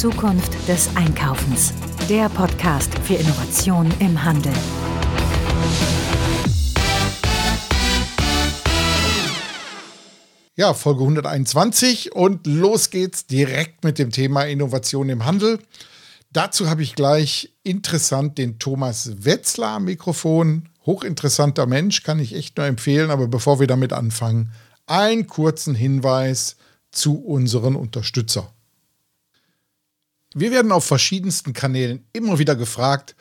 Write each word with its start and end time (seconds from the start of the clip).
Zukunft 0.00 0.56
des 0.66 0.88
Einkaufens. 0.96 1.74
Der 2.08 2.30
Podcast 2.30 2.90
für 3.00 3.16
Innovation 3.16 3.92
im 3.98 4.24
Handel. 4.24 4.54
Ja, 10.56 10.72
Folge 10.72 11.02
121 11.02 12.12
und 12.14 12.46
los 12.46 12.88
geht's 12.88 13.26
direkt 13.26 13.84
mit 13.84 13.98
dem 13.98 14.10
Thema 14.10 14.44
Innovation 14.44 15.10
im 15.10 15.26
Handel. 15.26 15.58
Dazu 16.32 16.70
habe 16.70 16.82
ich 16.82 16.94
gleich 16.94 17.52
interessant 17.62 18.38
den 18.38 18.58
Thomas 18.58 19.26
Wetzler 19.26 19.68
am 19.68 19.84
Mikrofon. 19.84 20.70
Hochinteressanter 20.86 21.66
Mensch, 21.66 22.04
kann 22.04 22.20
ich 22.20 22.34
echt 22.34 22.56
nur 22.56 22.64
empfehlen. 22.64 23.10
Aber 23.10 23.28
bevor 23.28 23.60
wir 23.60 23.66
damit 23.66 23.92
anfangen, 23.92 24.50
einen 24.86 25.26
kurzen 25.26 25.74
Hinweis 25.74 26.56
zu 26.90 27.22
unseren 27.22 27.76
Unterstützern. 27.76 28.48
Wir 30.34 30.52
werden 30.52 30.70
auf 30.70 30.84
verschiedensten 30.84 31.52
Kanälen 31.52 32.04
immer 32.12 32.38
wieder 32.38 32.54
gefragt, 32.54 33.16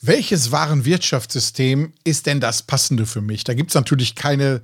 welches 0.00 0.50
Warenwirtschaftssystem 0.50 1.92
ist 2.02 2.26
denn 2.26 2.40
das 2.40 2.62
passende 2.62 3.06
für 3.06 3.20
mich? 3.20 3.44
Da 3.44 3.54
gibt 3.54 3.70
es 3.70 3.74
natürlich 3.74 4.16
keine 4.16 4.62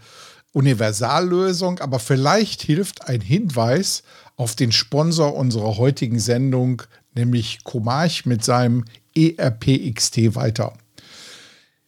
Universallösung, 0.53 1.79
aber 1.79 2.01
vielleicht 2.01 2.63
hilft 2.63 3.09
ein 3.09 3.21
Hinweis 3.21 4.03
auf 4.37 4.57
den 4.57 4.73
Sponsor 4.73 5.35
unserer 5.37 5.77
heutigen 5.77 6.19
Sendung, 6.19 6.83
nämlich 7.15 7.63
Comarch 7.63 8.27
mit 8.27 8.45
seinem 8.45 8.85
ERPXT 9.15 10.35
weiter. 10.35 10.75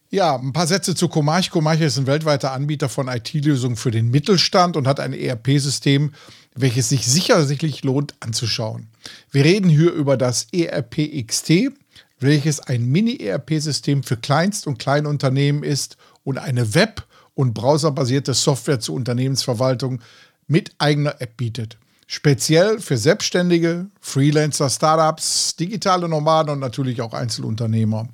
Ja, 0.09 0.37
ein 0.37 0.53
paar 0.53 0.67
Sätze 0.67 0.95
zu 0.95 1.09
Comarch. 1.09 1.49
Comarch 1.49 1.81
ist 1.81 1.97
ein 1.97 2.07
weltweiter 2.07 2.53
Anbieter 2.53 2.87
von 2.87 3.09
IT-Lösungen 3.09 3.75
für 3.75 3.91
den 3.91 4.09
Mittelstand 4.09 4.77
und 4.77 4.87
hat 4.87 5.01
ein 5.01 5.11
ERP-System, 5.11 6.13
welches 6.57 6.89
sich 6.89 7.05
sicherlich 7.05 7.83
lohnt 7.83 8.15
anzuschauen. 8.19 8.87
Wir 9.31 9.45
reden 9.45 9.69
hier 9.69 9.91
über 9.91 10.17
das 10.17 10.47
ERPXT, 10.51 11.71
welches 12.19 12.59
ein 12.59 12.85
Mini-ERP-System 12.85 14.03
für 14.03 14.17
Kleinst- 14.17 14.67
und 14.67 14.79
Kleinunternehmen 14.79 15.63
ist 15.63 15.97
und 16.23 16.37
eine 16.37 16.73
Web- 16.73 17.05
und 17.35 17.53
browserbasierte 17.53 18.33
Software 18.33 18.79
zur 18.79 18.95
Unternehmensverwaltung 18.95 20.01
mit 20.47 20.71
eigener 20.79 21.21
App 21.21 21.37
bietet. 21.37 21.77
Speziell 22.07 22.79
für 22.79 22.97
Selbstständige, 22.97 23.87
Freelancer, 23.99 24.69
Startups, 24.69 25.55
digitale 25.57 26.07
Nomaden 26.07 26.53
und 26.53 26.59
natürlich 26.59 27.01
auch 27.01 27.13
Einzelunternehmer. 27.13 28.07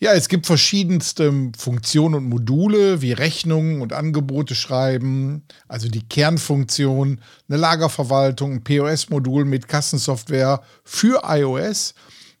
Ja, 0.00 0.12
es 0.12 0.28
gibt 0.28 0.46
verschiedenste 0.46 1.50
Funktionen 1.58 2.14
und 2.14 2.28
Module 2.28 3.02
wie 3.02 3.10
Rechnungen 3.12 3.80
und 3.80 3.92
Angebote 3.92 4.54
schreiben, 4.54 5.42
also 5.66 5.88
die 5.88 6.08
Kernfunktion, 6.08 7.20
eine 7.48 7.58
Lagerverwaltung, 7.58 8.52
ein 8.52 8.64
POS-Modul 8.64 9.44
mit 9.44 9.66
Kassensoftware 9.66 10.62
für 10.84 11.22
iOS, 11.24 11.94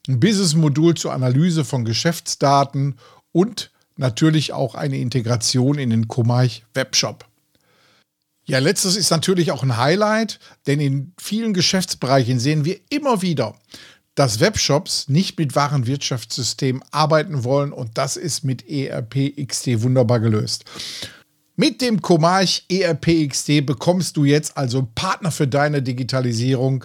ein 0.06 0.20
Business-Modul 0.20 0.94
zur 0.94 1.12
Analyse 1.12 1.64
von 1.64 1.84
Geschäftsdaten 1.84 2.94
und 3.32 3.72
natürlich 3.96 4.52
auch 4.52 4.76
eine 4.76 4.98
Integration 4.98 5.78
in 5.78 5.90
den 5.90 6.06
Komarch 6.06 6.64
Webshop. 6.74 7.26
Ja, 8.44 8.60
letztes 8.60 8.96
ist 8.96 9.10
natürlich 9.10 9.50
auch 9.50 9.64
ein 9.64 9.76
Highlight, 9.76 10.38
denn 10.68 10.78
in 10.78 11.12
vielen 11.20 11.52
Geschäftsbereichen 11.52 12.38
sehen 12.38 12.64
wir 12.64 12.78
immer 12.88 13.20
wieder, 13.20 13.56
dass 14.18 14.40
Webshops 14.40 15.08
nicht 15.08 15.38
mit 15.38 15.54
Warenwirtschaftssystemen 15.54 16.82
arbeiten 16.90 17.44
wollen 17.44 17.72
und 17.72 17.96
das 17.98 18.16
ist 18.16 18.42
mit 18.42 18.68
ERP 18.68 19.32
XD 19.46 19.82
wunderbar 19.82 20.18
gelöst. 20.18 20.64
Mit 21.54 21.80
dem 21.80 22.02
Comarch 22.02 22.64
ERP 22.68 23.28
XD 23.28 23.64
bekommst 23.64 24.16
du 24.16 24.24
jetzt 24.24 24.56
also 24.56 24.78
einen 24.78 24.94
Partner 24.94 25.30
für 25.30 25.46
deine 25.46 25.82
Digitalisierung, 25.82 26.84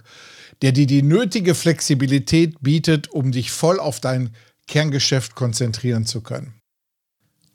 der 0.62 0.73
dir 0.73 0.86
die 0.86 1.02
nötige 1.02 1.56
Flexibilität 1.56 2.62
bietet, 2.62 3.09
um 3.09 3.31
dich 3.31 3.52
voll 3.52 3.80
auf 3.80 4.00
dein 4.00 4.36
Kerngeschäft 4.68 5.34
konzentrieren 5.34 6.06
zu 6.06 6.22
können. 6.22 6.53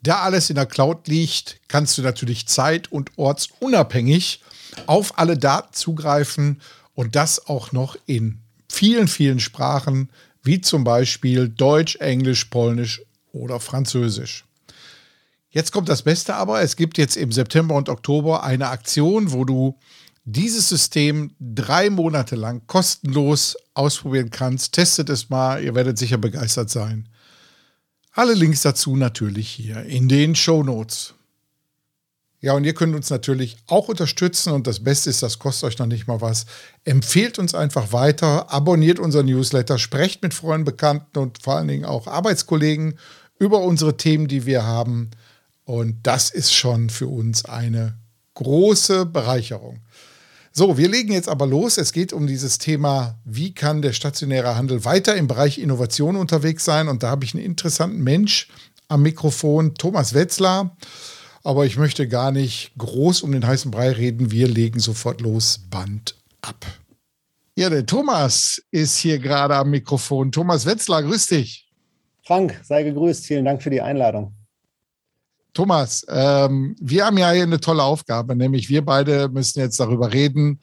Da 0.03 0.23
alles 0.23 0.49
in 0.49 0.57
der 0.57 0.65
Cloud 0.65 1.07
liegt, 1.07 1.61
kannst 1.69 1.97
du 1.97 2.01
natürlich 2.01 2.47
zeit- 2.47 2.91
und 2.91 3.17
ortsunabhängig 3.17 4.41
auf 4.87 5.17
alle 5.17 5.37
Daten 5.37 5.73
zugreifen 5.73 6.61
und 6.95 7.15
das 7.15 7.47
auch 7.47 7.71
noch 7.71 7.97
in 8.05 8.41
vielen, 8.71 9.07
vielen 9.07 9.39
Sprachen, 9.39 10.09
wie 10.43 10.61
zum 10.61 10.83
Beispiel 10.83 11.49
Deutsch, 11.49 11.97
Englisch, 11.97 12.45
Polnisch 12.45 13.01
oder 13.31 13.59
Französisch. 13.59 14.45
Jetzt 15.49 15.71
kommt 15.71 15.89
das 15.89 16.03
Beste 16.03 16.35
aber, 16.35 16.61
es 16.61 16.75
gibt 16.75 16.97
jetzt 16.97 17.17
im 17.17 17.31
September 17.31 17.75
und 17.75 17.89
Oktober 17.89 18.43
eine 18.43 18.69
Aktion, 18.69 19.31
wo 19.31 19.45
du 19.45 19.77
dieses 20.23 20.69
System 20.69 21.31
drei 21.39 21.89
Monate 21.89 22.35
lang 22.35 22.61
kostenlos 22.67 23.57
ausprobieren 23.73 24.29
kannst. 24.29 24.73
Testet 24.73 25.09
es 25.09 25.29
mal, 25.29 25.63
ihr 25.63 25.73
werdet 25.73 25.97
sicher 25.97 26.17
begeistert 26.17 26.69
sein. 26.69 27.09
Alle 28.11 28.33
Links 28.33 28.61
dazu 28.61 28.95
natürlich 28.95 29.49
hier 29.49 29.83
in 29.83 30.07
den 30.07 30.35
Show 30.35 30.61
Notes. 30.63 31.15
Ja, 32.41 32.53
und 32.53 32.63
ihr 32.63 32.73
könnt 32.73 32.95
uns 32.95 33.09
natürlich 33.09 33.57
auch 33.67 33.89
unterstützen 33.89 34.53
und 34.53 34.65
das 34.65 34.81
Beste 34.81 35.09
ist, 35.09 35.21
das 35.21 35.39
kostet 35.39 35.67
euch 35.67 35.77
noch 35.77 35.87
nicht 35.87 36.07
mal 36.07 36.21
was. 36.21 36.45
Empfehlt 36.85 37.37
uns 37.37 37.53
einfach 37.53 37.91
weiter, 37.91 38.51
abonniert 38.51 38.99
unseren 38.99 39.25
Newsletter, 39.25 39.77
sprecht 39.77 40.23
mit 40.23 40.33
Freunden, 40.33 40.63
Bekannten 40.63 41.19
und 41.19 41.43
vor 41.43 41.57
allen 41.57 41.67
Dingen 41.67 41.83
auch 41.83 42.07
Arbeitskollegen 42.07 42.97
über 43.39 43.59
unsere 43.59 43.97
Themen, 43.97 44.27
die 44.27 44.45
wir 44.45 44.63
haben. 44.63 45.11
Und 45.65 45.97
das 46.03 46.29
ist 46.29 46.53
schon 46.53 46.89
für 46.89 47.07
uns 47.07 47.43
eine 47.43 47.97
große 48.35 49.05
Bereicherung. 49.05 49.81
So, 50.51 50.77
wir 50.77 50.89
legen 50.89 51.11
jetzt 51.11 51.29
aber 51.29 51.45
los. 51.45 51.77
Es 51.77 51.91
geht 51.91 52.13
um 52.13 52.25
dieses 52.25 52.57
Thema, 52.57 53.19
wie 53.25 53.53
kann 53.53 53.81
der 53.81 53.93
stationäre 53.93 54.55
Handel 54.55 54.83
weiter 54.85 55.15
im 55.15 55.27
Bereich 55.27 55.57
Innovation 55.57 56.15
unterwegs 56.15 56.63
sein? 56.65 56.87
Und 56.87 57.03
da 57.03 57.09
habe 57.09 57.25
ich 57.25 57.33
einen 57.33 57.43
interessanten 57.43 58.01
Mensch 58.01 58.47
am 58.87 59.03
Mikrofon, 59.03 59.75
Thomas 59.75 60.13
Wetzler. 60.13 60.75
Aber 61.49 61.65
ich 61.65 61.77
möchte 61.77 62.07
gar 62.07 62.31
nicht 62.31 62.73
groß 62.77 63.23
um 63.23 63.31
den 63.31 63.47
heißen 63.47 63.71
Brei 63.71 63.89
reden. 63.89 64.29
Wir 64.29 64.47
legen 64.47 64.79
sofort 64.79 65.19
los. 65.19 65.57
Band 65.71 66.13
ab. 66.41 66.63
Ja, 67.55 67.71
der 67.71 67.87
Thomas 67.87 68.61
ist 68.69 68.99
hier 68.99 69.17
gerade 69.17 69.55
am 69.55 69.71
Mikrofon. 69.71 70.31
Thomas 70.31 70.67
Wetzler, 70.67 71.01
grüß 71.01 71.25
dich. 71.25 71.67
Frank, 72.21 72.61
sei 72.63 72.83
gegrüßt. 72.83 73.25
Vielen 73.25 73.45
Dank 73.45 73.63
für 73.63 73.71
die 73.71 73.81
Einladung. 73.81 74.31
Thomas, 75.55 76.05
ähm, 76.07 76.75
wir 76.79 77.07
haben 77.07 77.17
ja 77.17 77.31
hier 77.31 77.41
eine 77.41 77.59
tolle 77.59 77.81
Aufgabe, 77.81 78.35
nämlich 78.35 78.69
wir 78.69 78.85
beide 78.85 79.27
müssen 79.29 79.59
jetzt 79.59 79.79
darüber 79.79 80.13
reden, 80.13 80.59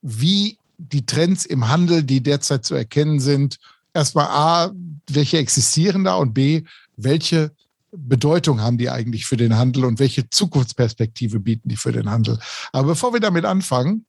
wie 0.00 0.56
die 0.78 1.04
Trends 1.04 1.44
im 1.44 1.68
Handel, 1.68 2.02
die 2.02 2.22
derzeit 2.22 2.64
zu 2.64 2.74
erkennen 2.74 3.20
sind, 3.20 3.58
erstmal 3.92 4.28
A, 4.28 4.72
welche 5.10 5.36
existieren 5.36 6.04
da 6.04 6.14
und 6.14 6.32
B, 6.32 6.62
welche 6.96 7.52
Bedeutung 7.92 8.60
haben 8.60 8.78
die 8.78 8.90
eigentlich 8.90 9.26
für 9.26 9.36
den 9.36 9.56
Handel 9.56 9.84
und 9.84 9.98
welche 9.98 10.30
Zukunftsperspektive 10.30 11.40
bieten 11.40 11.68
die 11.68 11.76
für 11.76 11.92
den 11.92 12.10
Handel. 12.10 12.38
Aber 12.72 12.88
bevor 12.88 13.12
wir 13.12 13.20
damit 13.20 13.44
anfangen, 13.44 14.06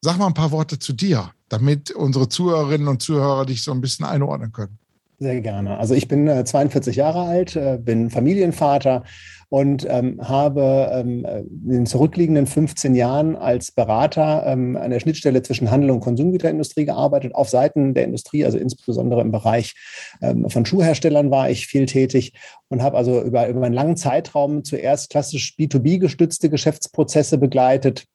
sag 0.00 0.18
mal 0.18 0.26
ein 0.26 0.34
paar 0.34 0.50
Worte 0.50 0.78
zu 0.78 0.92
dir, 0.92 1.32
damit 1.48 1.90
unsere 1.90 2.28
Zuhörerinnen 2.28 2.88
und 2.88 3.02
Zuhörer 3.02 3.46
dich 3.46 3.62
so 3.62 3.72
ein 3.72 3.80
bisschen 3.80 4.04
einordnen 4.04 4.52
können. 4.52 4.78
Sehr 5.18 5.40
gerne. 5.40 5.78
Also 5.78 5.94
ich 5.94 6.08
bin 6.08 6.26
äh, 6.26 6.44
42 6.44 6.96
Jahre 6.96 7.22
alt, 7.22 7.54
äh, 7.54 7.78
bin 7.80 8.10
Familienvater 8.10 9.04
und 9.48 9.86
ähm, 9.88 10.20
habe 10.20 10.90
ähm, 10.92 11.24
in 11.24 11.68
den 11.68 11.86
zurückliegenden 11.86 12.48
15 12.48 12.96
Jahren 12.96 13.36
als 13.36 13.70
Berater 13.70 14.44
ähm, 14.46 14.76
an 14.76 14.90
der 14.90 14.98
Schnittstelle 14.98 15.42
zwischen 15.42 15.70
Handel 15.70 15.92
und 15.92 16.00
Konsumgüterindustrie 16.00 16.86
gearbeitet, 16.86 17.36
auf 17.36 17.48
Seiten 17.48 17.94
der 17.94 18.04
Industrie, 18.04 18.44
also 18.44 18.58
insbesondere 18.58 19.20
im 19.20 19.30
Bereich 19.30 19.74
ähm, 20.20 20.50
von 20.50 20.66
Schuhherstellern 20.66 21.30
war 21.30 21.48
ich 21.48 21.68
viel 21.68 21.86
tätig 21.86 22.32
und 22.68 22.82
habe 22.82 22.96
also 22.96 23.22
über, 23.22 23.46
über 23.46 23.64
einen 23.64 23.74
langen 23.74 23.96
Zeitraum 23.96 24.64
zuerst 24.64 25.10
klassisch 25.10 25.54
B2B 25.56 26.00
gestützte 26.00 26.50
Geschäftsprozesse 26.50 27.38
begleitet, 27.38 28.06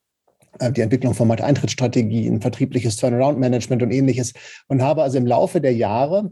äh, 0.60 0.74
die 0.74 0.81
Entwicklung 0.81 1.14
von 1.14 1.30
Markteintrittsstrategien, 1.30 2.42
vertriebliches 2.42 2.98
Turnaround-Management 2.98 3.84
und 3.84 3.92
ähnliches 3.92 4.34
und 4.68 4.81
habe 4.81 5.04
also 5.04 5.18
im 5.18 5.25
Laufe 5.25 5.62
der 5.62 5.74
Jahre 5.74 6.31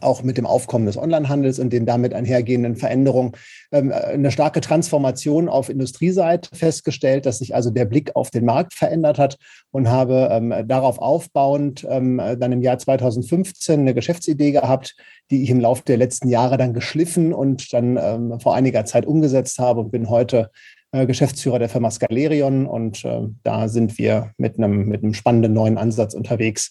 auch 0.00 0.22
mit 0.22 0.38
dem 0.38 0.46
Aufkommen 0.46 0.86
des 0.86 0.96
Onlinehandels 0.96 1.58
und 1.58 1.72
den 1.72 1.86
damit 1.86 2.14
einhergehenden 2.14 2.76
Veränderungen 2.76 3.32
ähm, 3.72 3.92
eine 3.92 4.30
starke 4.30 4.60
Transformation 4.60 5.48
auf 5.48 5.68
Industrieseite 5.68 6.50
festgestellt, 6.54 7.26
dass 7.26 7.38
sich 7.38 7.54
also 7.54 7.70
der 7.70 7.84
Blick 7.84 8.14
auf 8.16 8.30
den 8.30 8.44
Markt 8.44 8.74
verändert 8.74 9.18
hat 9.18 9.38
und 9.70 9.88
habe 9.88 10.28
ähm, 10.30 10.54
darauf 10.66 10.98
aufbauend 10.98 11.86
ähm, 11.88 12.20
dann 12.38 12.52
im 12.52 12.62
Jahr 12.62 12.78
2015 12.78 13.80
eine 13.80 13.94
Geschäftsidee 13.94 14.52
gehabt, 14.52 14.96
die 15.30 15.42
ich 15.42 15.50
im 15.50 15.60
Laufe 15.60 15.82
der 15.86 15.96
letzten 15.96 16.28
Jahre 16.28 16.56
dann 16.56 16.74
geschliffen 16.74 17.32
und 17.32 17.72
dann 17.72 18.40
vor 18.40 18.54
einiger 18.54 18.84
Zeit 18.84 19.06
umgesetzt 19.06 19.58
habe 19.58 19.80
und 19.80 19.90
bin 19.90 20.10
heute 20.10 20.50
äh, 20.94 21.06
Geschäftsführer 21.06 21.58
der 21.58 21.68
Firma 21.68 21.90
Scalerion 21.90 22.66
und 22.66 23.04
äh, 23.04 23.22
da 23.42 23.66
sind 23.66 23.98
wir 23.98 24.30
mit 24.36 24.58
einem, 24.58 24.86
mit 24.86 25.02
einem 25.02 25.12
spannenden 25.12 25.52
neuen 25.52 25.76
Ansatz 25.76 26.14
unterwegs. 26.14 26.70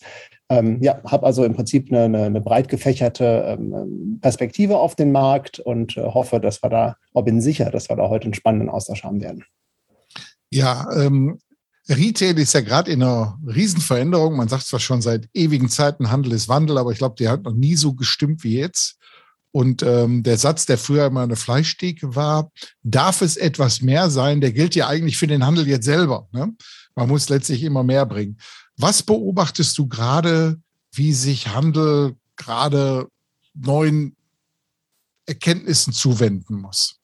Ähm, 0.54 0.78
ja, 0.82 1.02
habe 1.06 1.26
also 1.26 1.44
im 1.44 1.56
Prinzip 1.56 1.92
eine, 1.92 2.04
eine, 2.04 2.24
eine 2.26 2.42
breit 2.42 2.70
gefächerte 2.70 3.58
ähm, 3.58 4.20
Perspektive 4.22 4.78
auf 4.78 4.96
den 4.96 5.12
Markt 5.12 5.60
und 5.60 5.98
äh, 5.98 6.02
hoffe, 6.02 6.40
dass 6.40 6.62
wir 6.62 6.70
da, 6.70 6.98
oder 7.14 7.26
bin 7.26 7.42
sicher, 7.42 7.72
dass 7.72 7.90
wir 7.90 7.96
da 7.96 8.10
heute 8.10 8.26
einen 8.26 8.36
spannenden 8.36 8.70
Austausch 8.70 9.04
haben 9.04 9.20
werden. 9.20 9.44
Ja, 10.52 10.88
ähm, 10.96 11.40
Retail 11.90 12.38
ist 12.38 12.54
ja 12.54 12.62
gerade 12.62 12.92
in 12.92 13.02
einer 13.02 13.40
Riesenveränderung. 13.48 14.36
Man 14.36 14.48
sagt 14.48 14.68
zwar 14.68 14.80
schon 14.80 15.02
seit 15.02 15.28
ewigen 15.34 15.70
Zeiten, 15.70 16.12
Handel 16.12 16.34
ist 16.34 16.48
Wandel, 16.48 16.78
aber 16.78 16.92
ich 16.92 17.00
glaube, 17.00 17.16
der 17.18 17.32
hat 17.32 17.44
noch 17.44 17.56
nie 17.56 17.76
so 17.76 17.94
gestimmt 17.94 18.44
wie 18.44 18.60
jetzt. 18.60 19.00
Und 19.52 19.82
ähm, 19.84 20.24
der 20.24 20.38
Satz, 20.38 20.66
der 20.66 20.78
früher 20.78 21.08
immer 21.08 21.22
eine 21.22 21.36
Fleischtheke 21.36 22.16
war, 22.16 22.52
darf 22.84 23.22
es 23.22 23.38
etwas 23.38 23.82
mehr 23.82 24.10
sein, 24.10 24.40
der 24.40 24.52
gilt 24.52 24.76
ja 24.76 24.88
eigentlich 24.88 25.18
für 25.18 25.28
den 25.28 25.46
Handel 25.46 25.68
jetzt 25.68 25.86
selber. 25.86 26.28
Ne? 26.32 26.54
Man 26.96 27.08
muss 27.10 27.30
letztlich 27.30 27.64
immer 27.64 27.84
mehr 27.84 28.06
bringen. 28.06 28.38
Was 28.84 29.02
beobachtest 29.02 29.78
du 29.78 29.88
gerade, 29.88 30.62
wie 30.92 31.14
sich 31.14 31.48
Handel 31.48 32.18
gerade 32.36 33.08
neuen 33.54 34.18
Erkenntnissen 35.26 35.94
zuwenden 35.94 36.60
muss? 36.60 37.00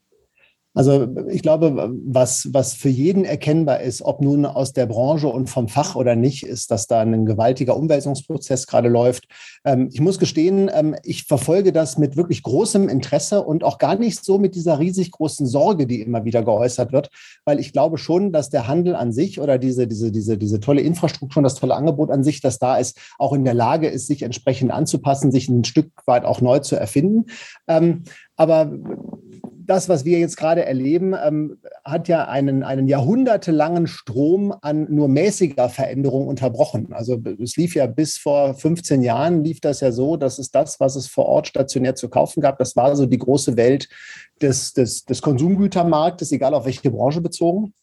Also 0.76 1.08
ich 1.30 1.42
glaube, 1.42 1.92
was, 2.06 2.50
was 2.54 2.74
für 2.74 2.90
jeden 2.90 3.26
erkennbar 3.26 3.82
ist, 3.82 4.04
ob 4.04 4.22
nun 4.22 4.46
aus 4.46 4.72
der 4.72 4.86
Branche 4.86 5.28
und 5.28 5.50
vom 5.50 5.68
Fach 5.68 5.96
oder 5.96 6.16
nicht, 6.16 6.44
ist, 6.44 6.70
dass 6.70 6.86
da 6.86 7.02
ein 7.02 7.26
gewaltiger 7.26 7.76
Umwälzungsprozess 7.76 8.68
gerade 8.68 8.88
läuft. 8.88 9.28
Ähm, 9.66 9.90
ich 9.92 10.00
muss 10.00 10.20
gestehen, 10.20 10.70
ähm, 10.72 10.96
ich 11.04 11.24
verfolge 11.24 11.74
das 11.74 11.98
mit 11.98 12.18
wirklich 12.18 12.44
großem 12.44 12.88
Interesse 12.88 13.42
und 13.42 13.64
auch 13.64 13.80
gar 13.80 13.96
nicht 13.96 14.24
so 14.24 14.38
mit 14.38 14.54
dieser 14.54 14.78
riesig 14.78 15.12
großen 15.12 15.48
Sorge, 15.48 15.88
die 15.88 16.02
immer 16.02 16.24
wieder 16.24 16.44
geäußert 16.44 16.92
wird, 16.92 17.10
weil 17.46 17.60
ich 17.60 17.74
glaube 17.74 17.98
schon, 17.98 18.32
dass 18.32 18.52
der 18.52 18.68
Handel 18.68 18.96
an 18.96 19.12
sich 19.12 19.42
oder 19.42 19.58
diese, 19.58 19.88
diese, 19.88 20.12
diese, 20.12 20.38
diese 20.38 20.60
tolle 20.60 20.82
Infrastruktur 20.82 21.40
und 21.40 21.46
das 21.46 21.56
tolle 21.56 21.76
Angebot 21.76 22.12
an 22.12 22.24
sich, 22.24 22.42
das 22.42 22.60
da 22.60 22.78
ist, 22.78 22.96
auch 23.18 23.34
in 23.34 23.44
der 23.44 23.56
Lage 23.56 23.88
ist, 23.88 24.06
sich 24.06 24.22
entsprechend 24.22 24.72
anzupassen, 24.72 25.32
sich 25.32 25.50
ein 25.50 25.64
Stück 25.64 25.90
weit 26.06 26.26
auch 26.26 26.42
neu 26.42 26.60
zu 26.60 26.76
erfinden. 26.76 27.26
Ähm, 27.68 28.04
aber 28.36 28.72
das, 29.70 29.88
was 29.88 30.04
wir 30.04 30.18
jetzt 30.18 30.36
gerade 30.36 30.66
erleben, 30.66 31.14
ähm, 31.14 31.60
hat 31.86 32.08
ja 32.08 32.28
einen, 32.28 32.64
einen 32.64 32.88
jahrhundertelangen 32.88 33.86
Strom 33.86 34.52
an 34.62 34.88
nur 34.90 35.08
mäßiger 35.08 35.70
Veränderung 35.70 36.28
unterbrochen. 36.28 36.92
Also 36.92 37.22
es 37.42 37.56
lief 37.56 37.76
ja 37.76 37.86
bis 37.86 38.18
vor 38.18 38.56
15 38.56 39.04
Jahren, 39.04 39.44
lief 39.44 39.62
das 39.62 39.82
ja 39.82 39.92
so, 39.92 40.18
dass 40.18 40.40
es 40.40 40.50
das, 40.50 40.80
was 40.80 40.96
es 40.96 41.06
vor 41.06 41.28
Ort 41.28 41.48
stationär 41.48 41.94
zu 41.94 42.10
kaufen 42.10 42.42
gab, 42.42 42.58
das 42.58 42.76
war 42.76 42.96
so 42.96 43.06
die 43.06 43.20
große 43.20 43.58
Welt 43.58 43.88
des, 44.42 44.74
des, 44.74 45.06
des 45.06 45.22
Konsumgütermarktes, 45.22 46.32
egal 46.32 46.56
auf 46.56 46.66
welche 46.66 46.90
Branche 46.90 47.22
bezogen. 47.22 47.74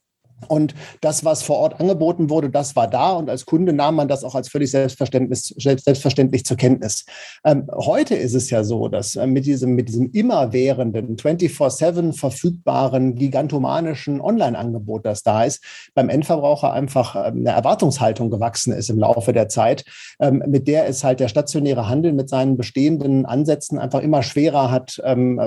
Und 0.48 0.74
das, 1.00 1.24
was 1.24 1.42
vor 1.42 1.56
Ort 1.56 1.80
angeboten 1.80 2.28
wurde, 2.28 2.50
das 2.50 2.76
war 2.76 2.88
da. 2.88 3.12
Und 3.12 3.30
als 3.30 3.46
Kunde 3.46 3.72
nahm 3.72 3.96
man 3.96 4.06
das 4.06 4.22
auch 4.22 4.34
als 4.34 4.48
völlig 4.48 4.70
selbstverständlich, 4.70 6.44
zur 6.44 6.56
Kenntnis. 6.56 7.06
Ähm, 7.44 7.66
heute 7.72 8.14
ist 8.14 8.34
es 8.34 8.50
ja 8.50 8.62
so, 8.62 8.88
dass 8.88 9.16
äh, 9.16 9.26
mit 9.26 9.46
diesem, 9.46 9.74
mit 9.74 9.88
diesem 9.88 10.10
immerwährenden, 10.12 11.16
24-7 11.16 12.12
verfügbaren, 12.12 13.14
gigantomanischen 13.14 14.20
Online-Angebot, 14.20 15.06
das 15.06 15.22
da 15.22 15.44
ist, 15.44 15.64
beim 15.94 16.10
Endverbraucher 16.10 16.72
einfach 16.72 17.16
ähm, 17.16 17.38
eine 17.40 17.50
Erwartungshaltung 17.50 18.30
gewachsen 18.30 18.72
ist 18.72 18.90
im 18.90 18.98
Laufe 18.98 19.32
der 19.32 19.48
Zeit, 19.48 19.84
ähm, 20.20 20.42
mit 20.46 20.68
der 20.68 20.86
es 20.86 21.02
halt 21.02 21.20
der 21.20 21.28
stationäre 21.28 21.88
Handel 21.88 22.12
mit 22.12 22.28
seinen 22.28 22.56
bestehenden 22.58 23.24
Ansätzen 23.24 23.78
einfach 23.78 24.00
immer 24.00 24.22
schwerer 24.22 24.70
hat, 24.70 25.00
ähm, 25.02 25.40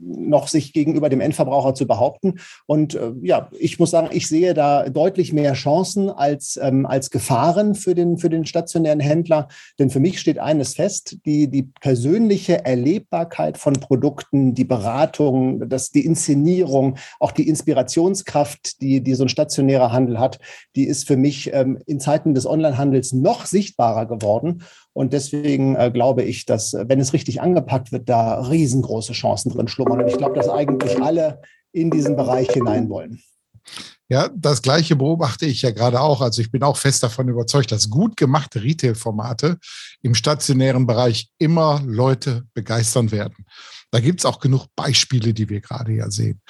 noch 0.00 0.48
sich 0.48 0.72
gegenüber 0.72 1.08
dem 1.08 1.20
Endverbraucher 1.20 1.74
zu 1.74 1.86
behaupten. 1.86 2.40
Und 2.66 2.94
äh, 2.94 3.12
ja, 3.22 3.48
ich 3.58 3.78
muss 3.78 3.92
sagen, 3.92 4.08
ich 4.10 4.23
ich 4.24 4.28
sehe 4.28 4.54
da 4.54 4.88
deutlich 4.88 5.34
mehr 5.34 5.52
Chancen 5.52 6.08
als, 6.08 6.58
ähm, 6.62 6.86
als 6.86 7.10
Gefahren 7.10 7.74
für 7.74 7.94
den, 7.94 8.16
für 8.16 8.30
den 8.30 8.46
stationären 8.46 9.00
Händler. 9.00 9.48
Denn 9.78 9.90
für 9.90 10.00
mich 10.00 10.18
steht 10.18 10.38
eines 10.38 10.76
fest, 10.76 11.18
die, 11.26 11.50
die 11.50 11.64
persönliche 11.64 12.64
Erlebbarkeit 12.64 13.58
von 13.58 13.74
Produkten, 13.74 14.54
die 14.54 14.64
Beratung, 14.64 15.68
das, 15.68 15.90
die 15.90 16.06
Inszenierung, 16.06 16.96
auch 17.20 17.32
die 17.32 17.46
Inspirationskraft, 17.46 18.80
die, 18.80 19.02
die 19.02 19.14
so 19.14 19.24
ein 19.24 19.28
stationärer 19.28 19.92
Handel 19.92 20.18
hat, 20.18 20.38
die 20.74 20.84
ist 20.84 21.06
für 21.06 21.18
mich 21.18 21.52
ähm, 21.52 21.78
in 21.84 22.00
Zeiten 22.00 22.32
des 22.32 22.46
Onlinehandels 22.46 23.12
noch 23.12 23.44
sichtbarer 23.44 24.06
geworden. 24.06 24.62
Und 24.94 25.12
deswegen 25.12 25.76
äh, 25.76 25.90
glaube 25.92 26.22
ich, 26.22 26.46
dass, 26.46 26.72
wenn 26.72 26.98
es 26.98 27.12
richtig 27.12 27.42
angepackt 27.42 27.92
wird, 27.92 28.08
da 28.08 28.40
riesengroße 28.40 29.12
Chancen 29.12 29.52
drin 29.52 29.68
schlummern. 29.68 30.00
Und 30.00 30.08
ich 30.08 30.16
glaube, 30.16 30.34
dass 30.34 30.48
eigentlich 30.48 31.02
alle 31.02 31.42
in 31.72 31.90
diesen 31.90 32.16
Bereich 32.16 32.50
hinein 32.50 32.88
wollen. 32.88 33.20
Ja, 34.08 34.28
das 34.36 34.60
Gleiche 34.60 34.96
beobachte 34.96 35.46
ich 35.46 35.62
ja 35.62 35.70
gerade 35.70 36.00
auch. 36.00 36.20
Also 36.20 36.42
ich 36.42 36.50
bin 36.50 36.62
auch 36.62 36.76
fest 36.76 37.02
davon 37.02 37.28
überzeugt, 37.28 37.72
dass 37.72 37.88
gut 37.88 38.16
gemachte 38.18 38.62
Retail-Formate 38.62 39.58
im 40.02 40.14
stationären 40.14 40.86
Bereich 40.86 41.30
immer 41.38 41.80
Leute 41.86 42.44
begeistern 42.52 43.10
werden. 43.10 43.46
Da 43.94 44.00
gibt 44.00 44.20
es 44.20 44.26
auch 44.26 44.40
genug 44.40 44.66
Beispiele, 44.74 45.32
die 45.32 45.48
wir 45.48 45.60
gerade 45.60 45.92
ja 45.92 46.10
sehen. 46.10 46.40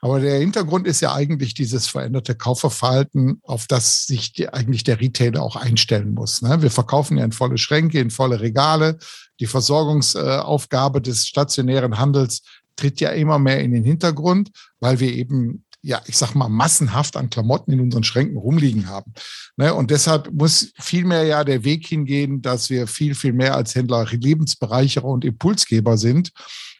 Aber 0.00 0.18
der 0.18 0.38
Hintergrund 0.38 0.86
ist 0.86 1.02
ja 1.02 1.12
eigentlich 1.12 1.52
dieses 1.52 1.86
veränderte 1.86 2.34
Kaufverhalten, 2.34 3.38
auf 3.42 3.66
das 3.66 4.06
sich 4.06 4.32
die, 4.32 4.48
eigentlich 4.48 4.82
der 4.82 4.98
Retailer 4.98 5.42
auch 5.42 5.56
einstellen 5.56 6.14
muss. 6.14 6.40
Ne? 6.40 6.62
Wir 6.62 6.70
verkaufen 6.70 7.18
ja 7.18 7.24
in 7.24 7.32
volle 7.32 7.58
Schränke, 7.58 8.00
in 8.00 8.10
volle 8.10 8.40
Regale. 8.40 8.96
Die 9.40 9.46
Versorgungsaufgabe 9.46 11.02
des 11.02 11.28
stationären 11.28 11.98
Handels 11.98 12.40
tritt 12.76 13.00
ja 13.00 13.10
immer 13.10 13.38
mehr 13.38 13.60
in 13.60 13.72
den 13.72 13.84
Hintergrund, 13.84 14.50
weil 14.80 14.98
wir 14.98 15.12
eben 15.12 15.65
ja, 15.82 16.00
ich 16.06 16.16
sag 16.16 16.34
mal, 16.34 16.48
massenhaft 16.48 17.16
an 17.16 17.30
Klamotten 17.30 17.72
in 17.72 17.80
unseren 17.80 18.02
Schränken 18.02 18.36
rumliegen 18.36 18.88
haben. 18.88 19.12
Ne? 19.56 19.72
Und 19.72 19.90
deshalb 19.90 20.32
muss 20.32 20.72
vielmehr 20.80 21.24
ja 21.24 21.44
der 21.44 21.64
Weg 21.64 21.86
hingehen, 21.86 22.42
dass 22.42 22.70
wir 22.70 22.86
viel, 22.86 23.14
viel 23.14 23.32
mehr 23.32 23.54
als 23.54 23.74
Händler 23.74 24.06
Lebensbereicherer 24.10 25.04
und 25.04 25.24
Impulsgeber 25.24 25.96
sind, 25.96 26.32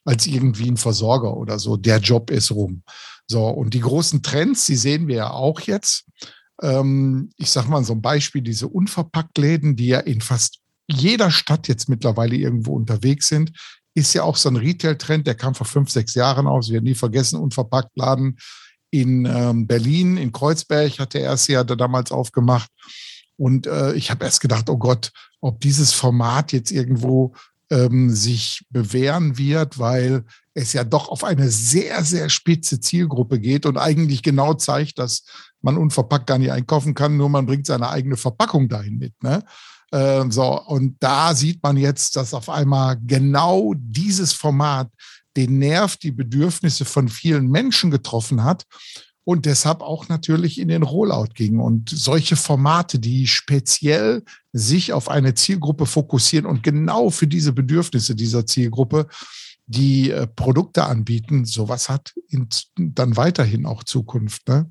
als 0.05 0.27
irgendwie 0.27 0.69
ein 0.69 0.77
Versorger 0.77 1.37
oder 1.37 1.59
so. 1.59 1.77
Der 1.77 1.99
Job 1.99 2.31
ist 2.31 2.51
rum. 2.51 2.83
So, 3.29 3.47
und 3.47 3.75
die 3.75 3.81
großen 3.81 4.23
Trends, 4.23 4.67
die 4.67 4.77
sehen 4.77 5.09
wir 5.09 5.17
ja 5.17 5.31
auch 5.31 5.61
jetzt. 5.61 6.07
Ähm, 6.63 7.31
ich 7.37 7.51
sag 7.51 7.69
mal 7.69 7.85
so 7.85 7.93
ein 7.93 8.03
Beispiel, 8.03 8.43
diese 8.43 8.69
Unverpacktläden, 8.69 9.77
die 9.77 9.89
ja 9.89 10.01
in 10.01 10.21
fast 10.21 10.61
jeder 10.89 11.31
Stadt 11.31 11.69
jetzt 11.69 11.89
mittlerweile 11.89 12.37
irgendwo 12.37 12.75
unterwegs 12.75 13.29
sind, 13.29 13.53
ist 13.95 14.15
ja 14.15 14.23
auch 14.23 14.37
so 14.37 14.49
ein 14.49 14.57
Retail-Trend, 14.57 15.27
der 15.27 15.35
kam 15.35 15.55
vor 15.55 15.67
fünf, 15.67 15.91
sechs 15.91 16.15
Jahren 16.15 16.47
aus. 16.47 16.69
Wir 16.69 16.75
werden 16.75 16.85
nie 16.85 16.95
vergessen, 16.95 17.41
Unverpacktladen 17.41 18.37
in 18.91 19.27
ähm, 19.27 19.67
Berlin, 19.67 20.17
in 20.17 20.33
Kreuzberg 20.33 20.99
hat 20.99 21.15
der 21.15 21.23
erste 21.23 21.53
Jahr 21.53 21.65
damals 21.65 22.13
aufgemacht. 22.13 22.71
Und 23.37 23.67
äh, 23.67 23.93
ich 23.95 24.11
habe 24.11 24.25
erst 24.25 24.41
gedacht, 24.41 24.71
oh 24.71 24.79
Gott, 24.79 25.13
ob 25.41 25.61
dieses 25.61 25.93
Format 25.93 26.53
jetzt 26.53 26.71
irgendwo 26.71 27.35
ähm, 27.71 28.11
sich 28.11 28.65
bewähren 28.71 29.39
wird, 29.39 29.79
weil 29.79 30.25
es 30.55 30.73
ja 30.73 30.85
doch 30.85 31.09
auf 31.09 31.25
eine 31.25 31.51
sehr, 31.51 32.05
sehr 32.05 32.29
spitze 32.29 32.81
Zielgruppe 32.81 33.39
geht 33.39 33.67
und 33.67 33.77
eigentlich 33.77 34.23
genau 34.23 34.55
zeigt, 34.55 34.99
dass 34.99 35.25
man 35.61 35.77
unverpackt 35.77 36.27
gar 36.27 36.39
nicht 36.39 36.53
einkaufen 36.53 36.95
kann, 36.95 37.17
nur 37.17 37.29
man 37.29 37.47
bringt 37.47 37.67
seine 37.67 37.89
eigene 37.89 38.17
Verpackung 38.17 38.69
dahin 38.69 38.99
mit. 38.99 39.21
Ne? 39.23 39.43
Äh, 39.91 40.25
so, 40.31 40.63
und 40.63 40.97
da 41.01 41.35
sieht 41.35 41.63
man 41.63 41.77
jetzt, 41.77 42.17
dass 42.17 42.35
auf 42.35 42.49
einmal 42.49 42.97
genau 43.05 43.75
dieses 43.77 44.33
Format 44.33 44.89
den 45.37 45.59
Nerv, 45.59 45.97
die 45.97 46.13
Bedürfnisse 46.13 46.85
von 46.85 47.09
vielen 47.09 47.49
Menschen 47.49 47.91
getroffen 47.91 48.45
hat 48.45 48.67
und 49.25 49.45
deshalb 49.45 49.81
auch 49.81 50.09
natürlich 50.09 50.61
in 50.61 50.69
den 50.69 50.85
Rollout 50.85 51.35
ging. 51.35 51.59
Und 51.59 51.91
solche 51.91 52.37
Formate, 52.37 53.01
die 53.01 53.27
speziell 53.27 54.23
sich 54.53 54.93
auf 54.93 55.09
eine 55.09 55.35
Zielgruppe 55.35 55.85
fokussieren 55.85 56.47
und 56.47 56.63
genau 56.63 57.11
für 57.11 57.27
diese 57.27 57.53
Bedürfnisse 57.53 58.15
dieser 58.15 58.47
Zielgruppe 58.47 59.09
die 59.67 60.13
äh, 60.13 60.29
Produkte 60.29 60.85
anbieten, 60.85 61.45
sowas 61.45 61.89
hat 61.89 62.15
dann 62.77 63.17
weiterhin 63.17 63.67
auch 63.67 63.83
Zukunft. 63.83 64.47
Ne? 64.49 64.71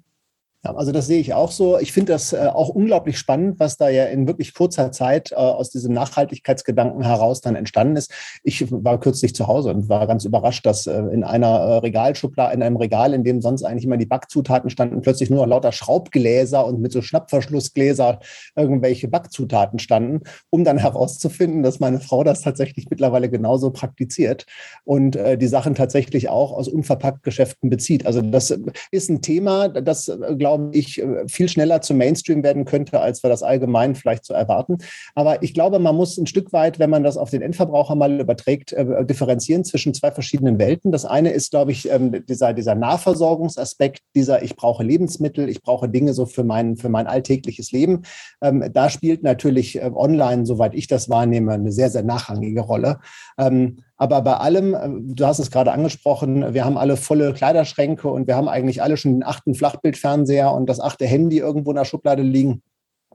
Ja, 0.65 0.73
also 0.73 0.91
das 0.91 1.05
sehe 1.05 1.19
ich 1.19 1.33
auch 1.33 1.51
so. 1.51 1.77
Ich 1.77 1.91
finde 1.91 2.13
das 2.13 2.33
äh, 2.33 2.49
auch 2.51 2.69
unglaublich 2.69 3.19
spannend, 3.19 3.59
was 3.59 3.77
da 3.77 3.87
ja 3.89 4.05
in 4.05 4.27
wirklich 4.27 4.55
kurzer 4.55 4.91
Zeit 4.91 5.31
äh, 5.31 5.35
aus 5.35 5.69
diesem 5.69 5.93
Nachhaltigkeitsgedanken 5.93 7.03
heraus 7.03 7.41
dann 7.41 7.55
entstanden 7.55 7.97
ist. 7.97 8.11
Ich 8.43 8.65
war 8.71 8.99
kürzlich 8.99 9.35
zu 9.35 9.45
Hause 9.45 9.69
und 9.69 9.89
war 9.89 10.07
ganz 10.07 10.25
überrascht, 10.25 10.65
dass 10.65 10.87
äh, 10.87 10.97
in 10.97 11.23
einer 11.23 11.47
äh, 11.47 11.77
Regalschublade, 11.77 12.55
in 12.55 12.63
einem 12.63 12.77
Regal, 12.77 13.13
in 13.13 13.23
dem 13.23 13.41
sonst 13.41 13.63
eigentlich 13.63 13.85
immer 13.85 13.97
die 13.97 14.07
Backzutaten 14.07 14.71
standen, 14.71 15.01
plötzlich 15.01 15.29
nur 15.29 15.41
noch 15.41 15.47
lauter 15.47 15.71
Schraubgläser 15.71 16.65
und 16.65 16.81
mit 16.81 16.91
so 16.91 17.03
Schnappverschlussgläser 17.03 18.19
irgendwelche 18.55 19.07
Backzutaten 19.07 19.77
standen, 19.77 20.21
um 20.49 20.63
dann 20.63 20.77
herauszufinden, 20.79 21.61
dass 21.61 21.79
meine 21.79 21.99
Frau 21.99 22.23
das 22.23 22.41
tatsächlich 22.41 22.89
mittlerweile 22.89 23.29
genauso 23.29 23.69
praktiziert 23.69 24.47
und 24.83 25.15
äh, 25.15 25.37
die 25.37 25.47
Sachen 25.47 25.75
tatsächlich 25.75 26.29
auch 26.29 26.51
aus 26.53 26.67
unverpackt 26.67 27.21
Geschäften 27.21 27.69
bezieht. 27.69 28.07
Also 28.07 28.21
das 28.23 28.57
ist 28.89 29.09
ein 29.11 29.21
Thema, 29.21 29.69
das 29.69 30.07
äh, 30.07 30.35
glaube 30.35 30.54
glaube 30.55 30.77
ich, 30.77 31.01
äh, 31.01 31.27
viel 31.27 31.49
schneller 31.49 31.81
zum 31.81 31.97
Mainstream 31.97 32.43
werden 32.43 32.65
könnte, 32.65 32.99
als 32.99 33.23
wir 33.23 33.29
das 33.29 33.43
allgemein 33.43 33.95
vielleicht 33.95 34.25
so 34.25 34.33
erwarten. 34.33 34.77
Aber 35.13 35.43
ich 35.43 35.53
glaube, 35.53 35.79
man 35.79 35.95
muss 35.95 36.17
ein 36.17 36.27
Stück 36.27 36.53
weit, 36.53 36.79
wenn 36.79 36.89
man 36.89 37.03
das 37.03 37.17
auf 37.17 37.29
den 37.29 37.41
Endverbraucher 37.41 37.95
mal 37.95 38.19
überträgt, 38.19 38.73
äh, 38.73 39.05
differenzieren 39.05 39.63
zwischen 39.63 39.93
zwei 39.93 40.11
verschiedenen 40.11 40.59
Welten. 40.59 40.91
Das 40.91 41.05
eine 41.05 41.31
ist, 41.31 41.51
glaube 41.51 41.71
ich, 41.71 41.89
ähm, 41.91 42.25
dieser, 42.25 42.53
dieser 42.53 42.75
Nahversorgungsaspekt, 42.75 44.01
dieser 44.15 44.43
ich 44.43 44.55
brauche 44.55 44.83
Lebensmittel, 44.83 45.49
ich 45.49 45.61
brauche 45.61 45.89
Dinge 45.89 46.13
so 46.13 46.25
für 46.25 46.43
mein, 46.43 46.77
für 46.77 46.89
mein 46.89 47.07
alltägliches 47.07 47.71
Leben. 47.71 48.03
Ähm, 48.41 48.63
da 48.71 48.89
spielt 48.89 49.23
natürlich 49.23 49.77
äh, 49.77 49.91
online, 49.93 50.45
soweit 50.45 50.73
ich 50.73 50.87
das 50.87 51.09
wahrnehme, 51.09 51.53
eine 51.53 51.71
sehr, 51.71 51.89
sehr 51.89 52.03
nachrangige 52.03 52.61
Rolle. 52.61 52.99
Ähm, 53.37 53.77
Aber 53.97 54.21
bei 54.21 54.33
allem, 54.33 54.73
äh, 54.73 54.89
du 55.15 55.25
hast 55.25 55.39
es 55.39 55.51
gerade 55.51 55.71
angesprochen, 55.71 56.53
wir 56.53 56.65
haben 56.65 56.77
alle 56.77 56.97
volle 56.97 57.33
Kleiderschränke 57.33 58.09
und 58.09 58.27
wir 58.27 58.35
haben 58.35 58.47
eigentlich 58.49 58.81
alle 58.81 58.97
schon 58.97 59.13
den 59.13 59.23
achten 59.23 59.55
Flachbildfernseher 59.55 60.51
und 60.51 60.67
das 60.67 60.79
achte 60.79 61.05
Handy 61.05 61.39
irgendwo 61.39 61.71
in 61.71 61.77
der 61.77 61.85
Schublade 61.85 62.21
liegen. 62.21 62.61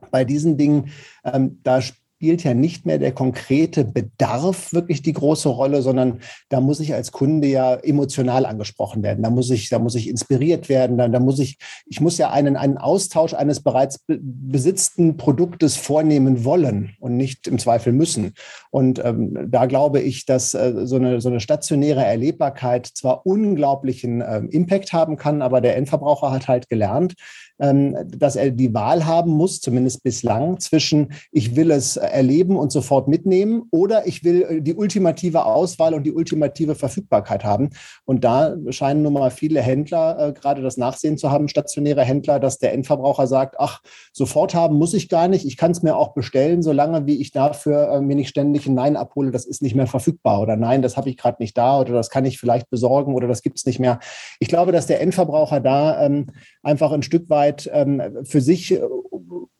Bei 0.09 0.25
diesen 0.25 0.57
Dingen, 0.57 0.91
ähm, 1.23 1.59
da 1.63 1.79
spielt 2.21 2.43
ja 2.43 2.53
nicht 2.53 2.85
mehr 2.85 2.99
der 2.99 3.13
konkrete 3.13 3.83
Bedarf 3.83 4.73
wirklich 4.73 5.01
die 5.01 5.11
große 5.11 5.49
Rolle, 5.49 5.81
sondern 5.81 6.19
da 6.49 6.61
muss 6.61 6.79
ich 6.79 6.93
als 6.93 7.11
Kunde 7.11 7.47
ja 7.47 7.73
emotional 7.73 8.45
angesprochen 8.45 9.01
werden. 9.01 9.23
Da 9.23 9.31
muss 9.31 9.49
ich, 9.49 9.69
da 9.69 9.79
muss 9.79 9.95
ich 9.95 10.07
inspiriert 10.07 10.69
werden. 10.69 10.99
Da, 10.99 11.07
da 11.07 11.19
muss 11.19 11.39
ich, 11.39 11.57
ich 11.87 11.99
muss 11.99 12.19
ja 12.19 12.29
einen, 12.29 12.57
einen 12.57 12.77
Austausch 12.77 13.33
eines 13.33 13.63
bereits 13.63 14.05
besitzten 14.07 15.17
Produktes 15.17 15.77
vornehmen 15.77 16.45
wollen 16.45 16.91
und 16.99 17.17
nicht 17.17 17.47
im 17.47 17.57
Zweifel 17.57 17.91
müssen. 17.91 18.33
Und 18.69 19.03
ähm, 19.03 19.47
da 19.49 19.65
glaube 19.65 19.99
ich, 19.99 20.27
dass 20.27 20.53
äh, 20.53 20.85
so, 20.85 20.97
eine, 20.97 21.21
so 21.21 21.29
eine 21.29 21.39
stationäre 21.39 22.05
Erlebbarkeit 22.05 22.85
zwar 22.85 23.25
unglaublichen 23.25 24.21
äh, 24.21 24.41
Impact 24.51 24.93
haben 24.93 25.17
kann, 25.17 25.41
aber 25.41 25.59
der 25.59 25.75
Endverbraucher 25.75 26.29
hat 26.29 26.47
halt 26.47 26.69
gelernt, 26.69 27.15
ähm, 27.61 27.95
dass 28.05 28.35
er 28.35 28.51
die 28.51 28.73
Wahl 28.73 29.05
haben 29.05 29.31
muss, 29.31 29.61
zumindest 29.61 30.03
bislang, 30.03 30.59
zwischen 30.59 31.13
ich 31.31 31.55
will 31.55 31.71
es 31.71 31.95
erleben 32.11 32.55
und 32.55 32.71
sofort 32.71 33.07
mitnehmen. 33.07 33.63
Oder 33.71 34.07
ich 34.07 34.23
will 34.23 34.41
äh, 34.43 34.61
die 34.61 34.75
ultimative 34.75 35.45
Auswahl 35.45 35.93
und 35.93 36.03
die 36.03 36.11
ultimative 36.11 36.75
Verfügbarkeit 36.75 37.43
haben. 37.43 37.69
Und 38.05 38.23
da 38.23 38.55
scheinen 38.69 39.01
nun 39.03 39.13
mal 39.13 39.31
viele 39.31 39.61
Händler 39.61 40.29
äh, 40.29 40.33
gerade 40.33 40.61
das 40.61 40.77
Nachsehen 40.77 41.17
zu 41.17 41.31
haben, 41.31 41.47
stationäre 41.47 42.03
Händler, 42.03 42.39
dass 42.39 42.59
der 42.59 42.73
Endverbraucher 42.73 43.27
sagt, 43.27 43.55
ach, 43.59 43.81
sofort 44.11 44.53
haben 44.53 44.77
muss 44.77 44.93
ich 44.93 45.09
gar 45.09 45.27
nicht, 45.27 45.45
ich 45.45 45.57
kann 45.57 45.71
es 45.71 45.81
mir 45.81 45.95
auch 45.95 46.13
bestellen, 46.13 46.61
solange 46.61 47.05
wie 47.05 47.21
ich 47.21 47.31
dafür 47.31 47.89
äh, 47.89 48.01
mir 48.01 48.15
nicht 48.15 48.29
ständig 48.29 48.67
ein 48.67 48.73
Nein 48.73 48.95
abhole, 48.95 49.31
das 49.31 49.45
ist 49.45 49.61
nicht 49.61 49.75
mehr 49.75 49.87
verfügbar. 49.87 50.41
Oder 50.41 50.55
nein, 50.55 50.81
das 50.81 50.97
habe 50.97 51.09
ich 51.09 51.17
gerade 51.17 51.41
nicht 51.41 51.57
da. 51.57 51.79
Oder 51.79 51.93
das 51.93 52.09
kann 52.09 52.25
ich 52.25 52.39
vielleicht 52.39 52.69
besorgen 52.69 53.13
oder 53.13 53.27
das 53.27 53.41
gibt 53.41 53.57
es 53.57 53.65
nicht 53.65 53.79
mehr. 53.79 53.99
Ich 54.39 54.47
glaube, 54.47 54.71
dass 54.71 54.87
der 54.87 55.01
Endverbraucher 55.01 55.59
da 55.59 56.05
ähm, 56.05 56.27
einfach 56.63 56.91
ein 56.91 57.03
Stück 57.03 57.29
weit 57.29 57.69
ähm, 57.73 58.01
für 58.23 58.41
sich 58.41 58.73
äh, 58.73 58.81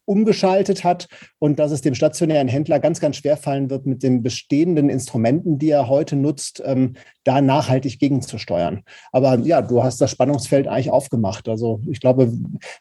umgeschaltet 0.05 0.83
hat 0.83 1.07
und 1.39 1.59
dass 1.59 1.71
es 1.71 1.81
dem 1.81 1.95
stationären 1.95 2.47
Händler 2.47 2.79
ganz, 2.79 2.99
ganz 2.99 3.17
schwer 3.17 3.37
fallen 3.37 3.69
wird, 3.69 3.85
mit 3.85 4.03
den 4.03 4.23
bestehenden 4.23 4.89
Instrumenten, 4.89 5.57
die 5.59 5.69
er 5.69 5.87
heute 5.87 6.15
nutzt, 6.15 6.61
ähm, 6.65 6.95
da 7.23 7.41
nachhaltig 7.41 7.99
gegenzusteuern. 7.99 8.83
Aber 9.11 9.39
ja, 9.39 9.61
du 9.61 9.83
hast 9.83 10.01
das 10.01 10.11
Spannungsfeld 10.11 10.67
eigentlich 10.67 10.91
aufgemacht. 10.91 11.47
Also 11.47 11.81
ich 11.89 11.99
glaube, 11.99 12.31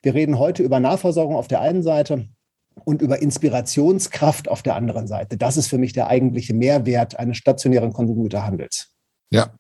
wir 0.03 0.15
reden 0.15 0.39
heute 0.39 0.63
über 0.63 0.81
Nahversorgung 0.81 1.37
auf 1.37 1.49
der 1.49 1.61
einen 1.61 1.83
Seite 1.83 2.29
und 2.85 3.03
über 3.03 3.21
Inspirationskraft 3.21 4.49
auf 4.49 4.63
der 4.63 4.77
anderen 4.77 5.07
Seite. 5.07 5.37
Das 5.37 5.57
ist 5.57 5.69
für 5.69 5.79
mich 5.79 5.93
der 5.93 6.07
eigentliche 6.07 6.55
Mehrwert 6.55 7.19
eines 7.19 7.37
stationären 7.37 7.93
Konsumgüterhandels. 7.93 8.93
Ja, 9.31 9.55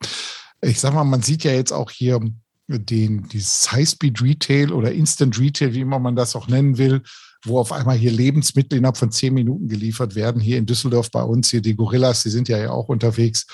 ich 0.62 0.80
sag 0.80 0.94
mal, 0.94 1.04
man 1.04 1.22
sieht 1.22 1.44
ja 1.44 1.52
jetzt 1.52 1.72
auch 1.72 1.90
hier 1.90 2.20
den, 2.68 3.28
dieses 3.28 3.70
High-Speed 3.72 4.22
Retail 4.22 4.72
oder 4.72 4.92
Instant 4.92 5.38
Retail, 5.38 5.74
wie 5.74 5.80
immer 5.80 5.98
man 5.98 6.16
das 6.16 6.36
auch 6.36 6.48
nennen 6.48 6.78
will, 6.78 7.02
wo 7.44 7.58
auf 7.58 7.72
einmal 7.72 7.96
hier 7.96 8.12
Lebensmittel 8.12 8.78
innerhalb 8.78 8.96
von 8.96 9.10
zehn 9.10 9.34
Minuten 9.34 9.68
geliefert 9.68 10.14
werden. 10.14 10.40
Hier 10.40 10.58
in 10.58 10.66
Düsseldorf 10.66 11.10
bei 11.10 11.22
uns, 11.22 11.50
hier 11.50 11.62
die 11.62 11.76
Gorillas, 11.76 12.22
die 12.22 12.30
sind 12.30 12.48
ja, 12.48 12.70
auch 12.70 12.88
unterwegs. 12.88 13.46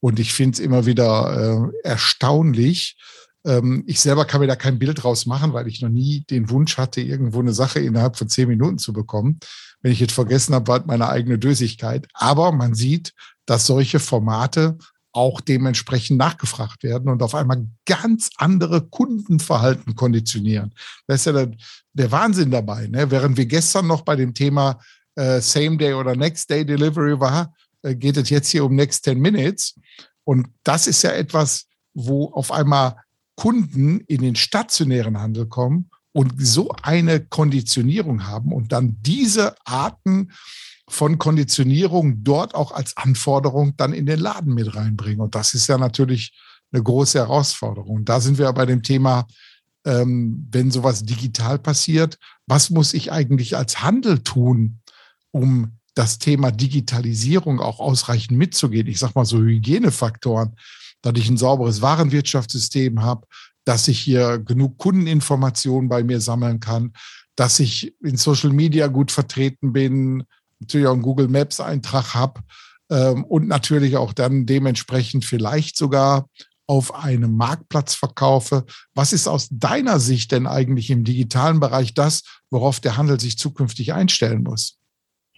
Und 0.00 0.18
ich 0.18 0.32
finde 0.32 0.54
es 0.54 0.60
immer 0.60 0.86
wieder 0.86 1.70
äh, 1.84 1.88
erstaunlich. 1.88 2.96
Ähm, 3.44 3.84
ich 3.86 4.00
selber 4.00 4.24
kann 4.24 4.40
mir 4.40 4.46
da 4.46 4.56
kein 4.56 4.78
Bild 4.78 5.02
draus 5.02 5.26
machen, 5.26 5.52
weil 5.52 5.68
ich 5.68 5.80
noch 5.80 5.88
nie 5.88 6.24
den 6.28 6.50
Wunsch 6.50 6.76
hatte, 6.76 7.00
irgendwo 7.00 7.40
eine 7.40 7.52
Sache 7.52 7.80
innerhalb 7.80 8.16
von 8.16 8.28
zehn 8.28 8.48
Minuten 8.48 8.78
zu 8.78 8.92
bekommen. 8.92 9.38
Wenn 9.80 9.92
ich 9.92 10.00
jetzt 10.00 10.12
vergessen 10.12 10.54
habe, 10.54 10.68
war 10.68 10.86
meine 10.86 11.08
eigene 11.08 11.38
Dösigkeit. 11.38 12.06
Aber 12.14 12.52
man 12.52 12.74
sieht, 12.74 13.12
dass 13.46 13.66
solche 13.66 13.98
Formate 13.98 14.78
auch 15.12 15.40
dementsprechend 15.40 16.18
nachgefragt 16.18 16.82
werden 16.82 17.08
und 17.08 17.22
auf 17.22 17.34
einmal 17.34 17.66
ganz 17.86 18.30
andere 18.36 18.88
Kundenverhalten 18.88 19.94
konditionieren. 19.94 20.74
Das 21.06 21.20
ist 21.20 21.26
ja 21.26 21.32
der, 21.32 21.50
der 21.92 22.10
Wahnsinn 22.10 22.50
dabei. 22.50 22.86
Ne? 22.86 23.10
Während 23.10 23.36
wir 23.36 23.46
gestern 23.46 23.86
noch 23.86 24.02
bei 24.02 24.16
dem 24.16 24.32
Thema 24.34 24.80
äh, 25.14 25.40
Same 25.40 25.76
Day 25.76 25.92
oder 25.94 26.16
Next 26.16 26.48
Day 26.50 26.64
Delivery 26.64 27.20
war, 27.20 27.54
äh, 27.82 27.94
geht 27.94 28.16
es 28.16 28.30
jetzt 28.30 28.48
hier 28.48 28.64
um 28.64 28.74
Next 28.74 29.04
10 29.04 29.20
Minutes. 29.20 29.74
Und 30.24 30.48
das 30.64 30.86
ist 30.86 31.02
ja 31.02 31.10
etwas, 31.10 31.66
wo 31.94 32.30
auf 32.32 32.50
einmal 32.50 32.96
Kunden 33.36 34.00
in 34.00 34.22
den 34.22 34.36
stationären 34.36 35.18
Handel 35.18 35.46
kommen 35.46 35.90
und 36.12 36.34
so 36.38 36.70
eine 36.82 37.20
Konditionierung 37.20 38.26
haben 38.26 38.52
und 38.52 38.72
dann 38.72 38.98
diese 39.02 39.56
Arten 39.64 40.32
von 40.92 41.18
Konditionierung 41.18 42.22
dort 42.22 42.54
auch 42.54 42.70
als 42.70 42.96
Anforderung 42.98 43.74
dann 43.78 43.94
in 43.94 44.04
den 44.04 44.20
Laden 44.20 44.52
mit 44.52 44.76
reinbringen. 44.76 45.20
Und 45.20 45.34
das 45.34 45.54
ist 45.54 45.66
ja 45.66 45.78
natürlich 45.78 46.38
eine 46.70 46.82
große 46.82 47.18
Herausforderung. 47.18 48.04
Da 48.04 48.20
sind 48.20 48.36
wir 48.36 48.52
bei 48.52 48.66
dem 48.66 48.82
Thema, 48.82 49.26
ähm, 49.86 50.46
wenn 50.50 50.70
sowas 50.70 51.02
digital 51.02 51.58
passiert, 51.58 52.18
was 52.46 52.68
muss 52.68 52.92
ich 52.92 53.10
eigentlich 53.10 53.56
als 53.56 53.82
Handel 53.82 54.22
tun, 54.22 54.80
um 55.30 55.78
das 55.94 56.18
Thema 56.18 56.50
Digitalisierung 56.50 57.60
auch 57.60 57.80
ausreichend 57.80 58.36
mitzugehen? 58.36 58.86
Ich 58.86 58.98
sage 58.98 59.14
mal 59.14 59.24
so 59.24 59.38
Hygienefaktoren, 59.38 60.56
dass 61.00 61.14
ich 61.16 61.28
ein 61.30 61.38
sauberes 61.38 61.80
Warenwirtschaftssystem 61.80 63.00
habe, 63.00 63.26
dass 63.64 63.88
ich 63.88 63.98
hier 63.98 64.38
genug 64.38 64.76
Kundeninformationen 64.76 65.88
bei 65.88 66.04
mir 66.04 66.20
sammeln 66.20 66.60
kann, 66.60 66.92
dass 67.34 67.60
ich 67.60 67.94
in 68.02 68.18
Social 68.18 68.52
Media 68.52 68.88
gut 68.88 69.10
vertreten 69.10 69.72
bin, 69.72 70.24
natürlich 70.62 70.86
auch 70.86 70.94
einen 70.94 71.02
Google 71.02 71.28
Maps 71.28 71.60
Eintrag 71.60 72.14
habe 72.14 72.40
ähm, 72.90 73.24
und 73.24 73.48
natürlich 73.48 73.96
auch 73.96 74.12
dann 74.12 74.46
dementsprechend 74.46 75.24
vielleicht 75.24 75.76
sogar 75.76 76.26
auf 76.66 76.94
einem 76.94 77.36
Marktplatz 77.36 77.94
verkaufe. 77.94 78.64
Was 78.94 79.12
ist 79.12 79.28
aus 79.28 79.48
deiner 79.50 80.00
Sicht 80.00 80.32
denn 80.32 80.46
eigentlich 80.46 80.90
im 80.90 81.04
digitalen 81.04 81.60
Bereich 81.60 81.94
das, 81.94 82.22
worauf 82.50 82.80
der 82.80 82.96
Handel 82.96 83.20
sich 83.20 83.36
zukünftig 83.36 83.92
einstellen 83.92 84.42
muss? 84.42 84.78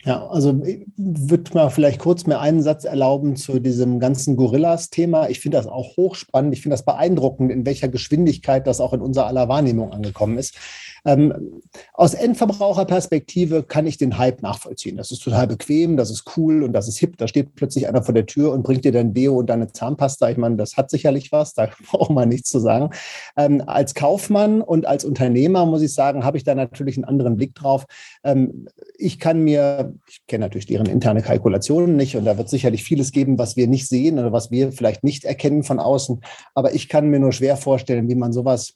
Ja, 0.04 0.26
also 0.28 0.62
ich 0.64 0.86
würde 0.96 1.54
mal 1.54 1.70
vielleicht 1.70 1.98
kurz 1.98 2.26
mir 2.26 2.38
einen 2.38 2.62
Satz 2.62 2.84
erlauben 2.84 3.36
zu 3.36 3.58
diesem 3.58 4.00
ganzen 4.00 4.36
Gorillas-Thema. 4.36 5.30
Ich 5.30 5.40
finde 5.40 5.56
das 5.56 5.66
auch 5.66 5.96
hochspannend. 5.96 6.52
Ich 6.52 6.60
finde 6.60 6.74
das 6.74 6.84
beeindruckend, 6.84 7.50
in 7.50 7.64
welcher 7.64 7.88
Geschwindigkeit 7.88 8.66
das 8.66 8.80
auch 8.80 8.92
in 8.92 9.00
unserer 9.00 9.26
aller 9.26 9.48
Wahrnehmung 9.48 9.92
angekommen 9.92 10.36
ist. 10.36 10.56
Ähm, 11.04 11.60
aus 11.92 12.14
Endverbraucherperspektive 12.14 13.62
kann 13.62 13.86
ich 13.86 13.98
den 13.98 14.16
Hype 14.18 14.42
nachvollziehen. 14.42 14.96
Das 14.96 15.10
ist 15.10 15.22
total 15.22 15.46
bequem, 15.46 15.96
das 15.96 16.10
ist 16.10 16.36
cool 16.36 16.62
und 16.62 16.72
das 16.72 16.88
ist 16.88 16.98
hip. 16.98 17.18
Da 17.18 17.28
steht 17.28 17.54
plötzlich 17.54 17.88
einer 17.88 18.02
vor 18.02 18.14
der 18.14 18.26
Tür 18.26 18.52
und 18.52 18.62
bringt 18.62 18.84
dir 18.84 18.92
dein 18.92 19.12
Deo 19.12 19.36
und 19.38 19.46
deine 19.46 19.70
Zahnpasta. 19.70 20.30
Ich 20.30 20.36
meine, 20.36 20.56
das 20.56 20.76
hat 20.76 20.90
sicherlich 20.90 21.32
was, 21.32 21.54
da 21.54 21.68
braucht 21.90 22.10
man 22.10 22.28
nichts 22.28 22.50
zu 22.50 22.58
sagen. 22.58 22.90
Ähm, 23.36 23.62
als 23.66 23.94
Kaufmann 23.94 24.62
und 24.62 24.86
als 24.86 25.04
Unternehmer, 25.04 25.66
muss 25.66 25.82
ich 25.82 25.92
sagen, 25.92 26.24
habe 26.24 26.36
ich 26.36 26.44
da 26.44 26.54
natürlich 26.54 26.96
einen 26.96 27.04
anderen 27.04 27.36
Blick 27.36 27.54
drauf. 27.54 27.86
Ähm, 28.22 28.66
ich 28.96 29.18
kann 29.18 29.40
mir, 29.40 29.94
ich 30.08 30.26
kenne 30.26 30.44
natürlich 30.46 30.66
deren 30.66 30.86
interne 30.86 31.22
Kalkulationen 31.22 31.96
nicht 31.96 32.16
und 32.16 32.24
da 32.24 32.38
wird 32.38 32.48
sicherlich 32.48 32.84
vieles 32.84 33.12
geben, 33.12 33.38
was 33.38 33.56
wir 33.56 33.66
nicht 33.66 33.88
sehen 33.88 34.18
oder 34.18 34.32
was 34.32 34.50
wir 34.50 34.72
vielleicht 34.72 35.04
nicht 35.04 35.24
erkennen 35.24 35.62
von 35.64 35.78
außen. 35.78 36.20
Aber 36.54 36.74
ich 36.74 36.88
kann 36.88 37.08
mir 37.08 37.20
nur 37.20 37.32
schwer 37.32 37.56
vorstellen, 37.56 38.08
wie 38.08 38.14
man 38.14 38.32
sowas 38.32 38.74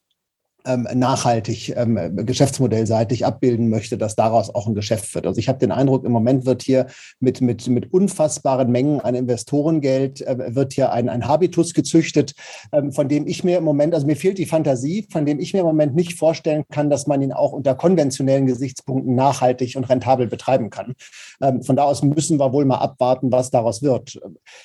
ähm, 0.68 0.86
nachhaltig 0.94 1.74
ähm, 1.76 1.98
geschäftsmodellseitig 2.14 3.26
abbilden 3.26 3.70
möchte, 3.70 3.98
dass 3.98 4.14
daraus 4.14 4.54
auch 4.54 4.66
ein 4.66 4.74
Geschäft 4.74 5.14
wird. 5.14 5.26
Also 5.26 5.38
ich 5.38 5.48
habe 5.48 5.58
den 5.58 5.72
Eindruck, 5.72 6.04
im 6.04 6.12
Moment 6.12 6.46
wird 6.46 6.62
hier 6.62 6.86
mit, 7.18 7.40
mit, 7.40 7.66
mit 7.66 7.92
unfassbaren 7.92 8.70
Mengen 8.70 9.00
an 9.00 9.14
Investorengeld 9.14 10.20
äh, 10.20 10.54
wird 10.54 10.74
hier 10.74 10.92
ein, 10.92 11.08
ein 11.08 11.26
Habitus 11.26 11.74
gezüchtet, 11.74 12.34
ähm, 12.72 12.92
von 12.92 13.08
dem 13.08 13.26
ich 13.26 13.42
mir 13.42 13.58
im 13.58 13.64
Moment, 13.64 13.94
also 13.94 14.06
mir 14.06 14.16
fehlt 14.16 14.38
die 14.38 14.46
Fantasie, 14.46 15.06
von 15.10 15.26
dem 15.26 15.40
ich 15.40 15.54
mir 15.54 15.60
im 15.60 15.66
Moment 15.66 15.94
nicht 15.94 16.18
vorstellen 16.18 16.64
kann, 16.70 16.90
dass 16.90 17.06
man 17.06 17.22
ihn 17.22 17.32
auch 17.32 17.52
unter 17.52 17.74
konventionellen 17.74 18.46
Gesichtspunkten 18.46 19.14
nachhaltig 19.14 19.76
und 19.76 19.88
rentabel 19.88 20.26
betreiben 20.26 20.70
kann. 20.70 20.94
Ähm, 21.40 21.62
von 21.62 21.76
da 21.76 21.84
aus 21.84 22.02
müssen 22.02 22.38
wir 22.38 22.52
wohl 22.52 22.66
mal 22.66 22.76
abwarten, 22.76 23.32
was 23.32 23.50
daraus 23.50 23.82
wird. 23.82 24.20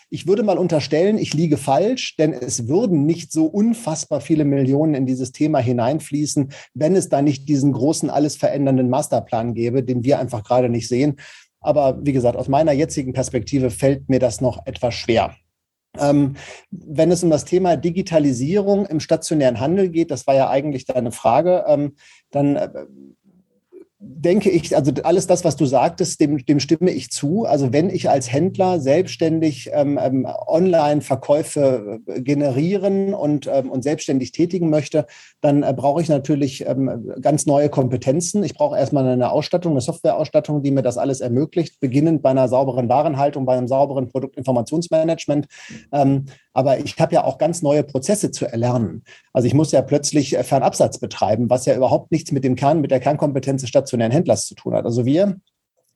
Ich 0.10 0.28
würde 0.28 0.44
mal 0.44 0.58
unterstellen, 0.58 1.18
ich 1.18 1.34
liege 1.34 1.58
falsch, 1.58 2.18
denn 2.18 2.34
es 2.34 2.68
würden 2.68 3.06
nicht 3.06 3.32
so 3.32 3.46
unfassbar 3.46 4.22
viele 4.22 4.46
Millionen 4.46 4.94
in 4.94 5.06
dieses 5.06 5.32
Thema 5.32 5.60
hinein 5.60 5.93
einfließen, 5.94 6.52
wenn 6.74 6.96
es 6.96 7.10
da 7.10 7.22
nicht 7.22 7.48
diesen 7.48 7.72
großen, 7.72 8.10
alles 8.10 8.36
verändernden 8.36 8.90
Masterplan 8.90 9.54
gäbe, 9.54 9.84
den 9.84 10.04
wir 10.04 10.20
einfach 10.20 10.44
gerade 10.44 10.70
nicht 10.70 10.88
sehen. 10.88 11.18
Aber 11.62 12.00
wie 12.06 12.14
gesagt, 12.14 12.38
aus 12.38 12.50
meiner 12.50 12.74
jetzigen 12.74 13.14
Perspektive 13.14 13.70
fällt 13.70 14.10
mir 14.10 14.20
das 14.20 14.42
noch 14.42 14.66
etwas 14.66 14.94
schwer. 14.94 15.36
Ähm, 15.98 16.36
wenn 16.72 17.12
es 17.12 17.24
um 17.24 17.30
das 17.30 17.46
Thema 17.46 17.76
Digitalisierung 17.76 18.86
im 18.88 19.00
stationären 19.00 19.60
Handel 19.60 19.90
geht, 19.90 20.10
das 20.10 20.26
war 20.26 20.34
ja 20.36 20.50
eigentlich 20.50 20.86
deine 20.86 21.12
Frage, 21.12 21.66
ähm, 21.68 21.96
dann 22.32 22.56
äh, 22.56 22.70
denke 24.06 24.50
ich, 24.50 24.76
also 24.76 24.92
alles 25.04 25.28
das, 25.28 25.46
was 25.46 25.56
du 25.56 25.66
sagtest, 25.66 26.20
dem, 26.20 26.46
dem 26.46 26.60
stimme 26.60 26.92
ich 26.92 27.10
zu. 27.10 27.46
Also 27.46 27.72
wenn 27.72 27.90
ich 27.90 28.10
als 28.10 28.32
Händler 28.32 28.80
selbstständig 28.80 29.70
ähm, 29.74 29.98
ähm, 30.02 30.28
Online-Verkäufe 30.48 32.00
äh, 32.06 32.22
generieren 32.22 33.14
und, 33.14 33.48
ähm, 33.48 33.72
und 33.72 33.84
selbstständig 33.84 34.32
tätigen 34.32 34.70
möchte, 34.70 35.06
dann 35.42 35.64
äh, 35.64 35.74
brauche 35.76 36.02
ich 36.02 36.10
natürlich 36.10 36.66
ähm, 36.68 37.14
ganz 37.22 37.46
neue 37.46 37.70
Kompetenzen. 37.70 38.44
Ich 38.44 38.56
brauche 38.56 38.78
erstmal 38.78 39.08
eine 39.08 39.32
Ausstattung, 39.32 39.72
eine 39.72 39.82
Softwareausstattung, 39.82 40.64
die 40.64 40.72
mir 40.72 40.84
das 40.84 40.98
alles 40.98 41.22
ermöglicht, 41.22 41.80
beginnend 41.80 42.22
bei 42.22 42.32
einer 42.32 42.50
sauberen 42.50 42.90
Warenhaltung, 42.90 43.46
bei 43.46 43.58
einem 43.58 43.68
sauberen 43.68 44.10
Produktinformationsmanagement. 44.10 45.48
Ähm, 45.92 46.26
aber 46.54 46.80
ich 46.80 46.98
habe 47.00 47.16
ja 47.16 47.24
auch 47.24 47.38
ganz 47.38 47.62
neue 47.62 47.84
Prozesse 47.84 48.32
zu 48.32 48.46
erlernen. 48.46 49.04
Also 49.34 49.48
ich 49.48 49.54
muss 49.54 49.72
ja 49.72 49.82
plötzlich 49.82 50.38
äh, 50.38 50.44
Fernabsatz 50.44 51.00
betreiben, 51.00 51.50
was 51.50 51.66
ja 51.66 51.76
überhaupt 51.76 52.12
nichts 52.12 52.32
mit 52.32 52.44
dem 52.44 52.56
Kern, 52.56 52.82
mit 52.82 52.92
der 52.92 53.00
Kernkompetenz 53.00 53.62
des 53.62 53.70
stationären 53.70 54.12
Händlers 54.12 54.46
zu 54.46 54.56
tun 54.56 54.74
hat. 54.74 54.86
Also 54.86 55.06
wir 55.06 55.38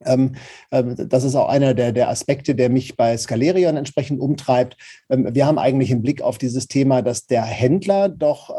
ähm, 0.05 0.35
ähm, 0.71 0.95
das 0.95 1.23
ist 1.23 1.35
auch 1.35 1.49
einer 1.49 1.73
der, 1.73 1.91
der 1.91 2.09
Aspekte, 2.09 2.55
der 2.55 2.69
mich 2.69 2.97
bei 2.97 3.17
Scalerion 3.17 3.77
entsprechend 3.77 4.19
umtreibt. 4.19 4.77
Ähm, 5.09 5.33
wir 5.33 5.45
haben 5.45 5.57
eigentlich 5.57 5.91
einen 5.91 6.03
Blick 6.03 6.21
auf 6.21 6.37
dieses 6.37 6.67
Thema, 6.67 7.01
dass 7.01 7.25
der 7.25 7.43
Händler 7.43 8.09
doch 8.09 8.55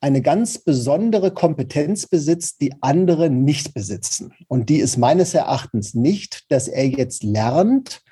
eine 0.00 0.20
ganz 0.20 0.58
besondere 0.58 1.30
Kompetenz 1.32 2.06
besitzt, 2.06 2.60
die 2.60 2.74
andere 2.80 3.30
nicht 3.30 3.74
besitzen. 3.74 4.32
Und 4.48 4.68
die 4.68 4.78
ist 4.78 4.98
meines 4.98 5.34
Erachtens 5.34 5.94
nicht, 5.94 6.44
dass 6.50 6.68
er 6.68 6.86
jetzt 6.86 7.22
lernt, 7.22 8.02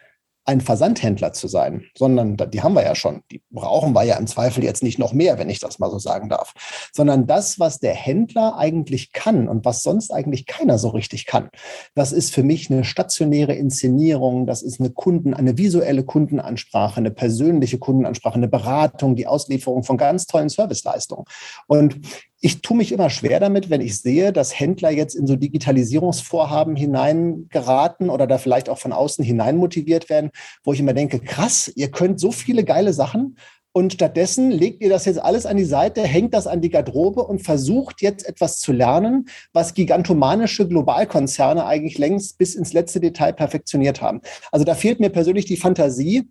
ein 0.46 0.60
Versandhändler 0.60 1.32
zu 1.32 1.48
sein, 1.48 1.84
sondern 1.96 2.36
die 2.36 2.62
haben 2.62 2.74
wir 2.74 2.82
ja 2.82 2.94
schon. 2.94 3.22
Die 3.30 3.42
brauchen 3.50 3.94
wir 3.94 4.02
ja 4.02 4.16
im 4.16 4.26
Zweifel 4.26 4.62
jetzt 4.62 4.82
nicht 4.82 4.98
noch 4.98 5.12
mehr, 5.12 5.38
wenn 5.38 5.48
ich 5.48 5.58
das 5.58 5.78
mal 5.78 5.90
so 5.90 5.98
sagen 5.98 6.28
darf, 6.28 6.52
sondern 6.92 7.26
das, 7.26 7.58
was 7.58 7.78
der 7.78 7.94
Händler 7.94 8.56
eigentlich 8.58 9.12
kann 9.12 9.48
und 9.48 9.64
was 9.64 9.82
sonst 9.82 10.12
eigentlich 10.12 10.46
keiner 10.46 10.78
so 10.78 10.88
richtig 10.88 11.26
kann. 11.26 11.48
Das 11.94 12.12
ist 12.12 12.34
für 12.34 12.42
mich 12.42 12.70
eine 12.70 12.84
stationäre 12.84 13.54
Inszenierung, 13.54 14.46
das 14.46 14.62
ist 14.62 14.80
eine 14.80 14.90
Kunden, 14.90 15.32
eine 15.32 15.56
visuelle 15.56 16.04
Kundenansprache, 16.04 16.98
eine 16.98 17.10
persönliche 17.10 17.78
Kundenansprache, 17.78 18.36
eine 18.36 18.48
Beratung, 18.48 19.16
die 19.16 19.26
Auslieferung 19.26 19.82
von 19.82 19.96
ganz 19.96 20.26
tollen 20.26 20.50
Serviceleistungen. 20.50 21.24
Und 21.66 22.00
ich 22.44 22.60
tue 22.60 22.76
mich 22.76 22.92
immer 22.92 23.08
schwer 23.08 23.40
damit, 23.40 23.70
wenn 23.70 23.80
ich 23.80 24.02
sehe, 24.02 24.30
dass 24.30 24.60
Händler 24.60 24.90
jetzt 24.90 25.14
in 25.14 25.26
so 25.26 25.34
Digitalisierungsvorhaben 25.34 26.76
hineingeraten 26.76 28.10
oder 28.10 28.26
da 28.26 28.36
vielleicht 28.36 28.68
auch 28.68 28.76
von 28.76 28.92
außen 28.92 29.24
hinein 29.24 29.56
motiviert 29.56 30.10
werden, 30.10 30.30
wo 30.62 30.74
ich 30.74 30.80
immer 30.80 30.92
denke, 30.92 31.20
krass, 31.20 31.72
ihr 31.74 31.90
könnt 31.90 32.20
so 32.20 32.32
viele 32.32 32.62
geile 32.62 32.92
Sachen 32.92 33.38
und 33.72 33.94
stattdessen 33.94 34.50
legt 34.50 34.82
ihr 34.82 34.90
das 34.90 35.06
jetzt 35.06 35.20
alles 35.20 35.46
an 35.46 35.56
die 35.56 35.64
Seite, 35.64 36.02
hängt 36.02 36.32
das 36.34 36.46
an 36.46 36.60
die 36.60 36.68
Garderobe 36.68 37.24
und 37.24 37.40
versucht 37.40 38.02
jetzt 38.02 38.24
etwas 38.28 38.60
zu 38.60 38.72
lernen, 38.72 39.26
was 39.54 39.72
gigantomanische 39.72 40.68
Globalkonzerne 40.68 41.64
eigentlich 41.64 41.96
längst 41.96 42.36
bis 42.36 42.54
ins 42.54 42.74
letzte 42.74 43.00
Detail 43.00 43.32
perfektioniert 43.32 44.02
haben. 44.02 44.20
Also 44.52 44.64
da 44.66 44.74
fehlt 44.74 45.00
mir 45.00 45.08
persönlich 45.08 45.46
die 45.46 45.56
Fantasie, 45.56 46.28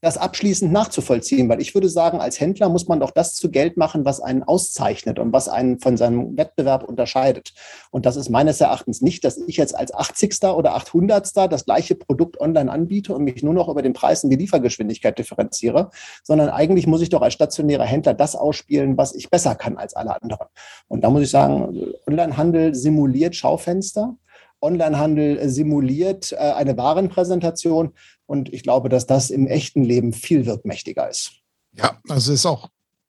das 0.00 0.16
abschließend 0.16 0.72
nachzuvollziehen, 0.72 1.48
weil 1.48 1.60
ich 1.60 1.74
würde 1.74 1.88
sagen, 1.88 2.20
als 2.20 2.40
Händler 2.40 2.68
muss 2.68 2.88
man 2.88 3.00
doch 3.00 3.10
das 3.10 3.34
zu 3.34 3.50
Geld 3.50 3.76
machen, 3.76 4.04
was 4.04 4.20
einen 4.20 4.42
auszeichnet 4.42 5.18
und 5.18 5.32
was 5.32 5.48
einen 5.48 5.78
von 5.78 5.96
seinem 5.96 6.36
Wettbewerb 6.36 6.84
unterscheidet. 6.84 7.52
Und 7.90 8.06
das 8.06 8.16
ist 8.16 8.30
meines 8.30 8.60
Erachtens 8.60 9.02
nicht, 9.02 9.24
dass 9.24 9.36
ich 9.36 9.56
jetzt 9.56 9.76
als 9.76 9.92
80. 9.92 10.42
oder 10.44 10.74
800. 10.74 11.52
das 11.52 11.64
gleiche 11.64 11.94
Produkt 11.94 12.40
online 12.40 12.70
anbiete 12.70 13.14
und 13.14 13.24
mich 13.24 13.42
nur 13.42 13.54
noch 13.54 13.68
über 13.68 13.82
den 13.82 13.92
Preis 13.92 14.24
und 14.24 14.30
die 14.30 14.36
Liefergeschwindigkeit 14.36 15.18
differenziere, 15.18 15.90
sondern 16.22 16.48
eigentlich 16.48 16.86
muss 16.86 17.02
ich 17.02 17.10
doch 17.10 17.22
als 17.22 17.34
stationärer 17.34 17.84
Händler 17.84 18.14
das 18.14 18.36
ausspielen, 18.36 18.96
was 18.96 19.14
ich 19.14 19.28
besser 19.28 19.54
kann 19.54 19.76
als 19.76 19.94
alle 19.94 20.20
anderen. 20.22 20.48
Und 20.88 21.04
da 21.04 21.10
muss 21.10 21.22
ich 21.22 21.30
sagen, 21.30 21.92
Onlinehandel 22.06 22.74
simuliert 22.74 23.36
Schaufenster. 23.36 24.16
Onlinehandel 24.60 25.48
simuliert 25.48 26.32
äh, 26.32 26.36
eine 26.36 26.76
Warenpräsentation. 26.76 27.94
Und 28.26 28.52
ich 28.52 28.62
glaube, 28.62 28.88
dass 28.88 29.06
das 29.06 29.30
im 29.30 29.46
echten 29.46 29.82
Leben 29.82 30.12
viel 30.12 30.46
wirkmächtiger 30.46 31.08
ist. 31.08 31.32
Ja, 31.72 31.98
also 32.08 32.32
ist 32.32 32.46
auch 32.46 32.68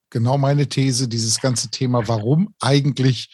genau 0.10 0.38
meine 0.38 0.68
These, 0.68 1.08
dieses 1.08 1.40
ganze 1.40 1.70
Thema, 1.70 2.08
warum 2.08 2.54
eigentlich 2.60 3.30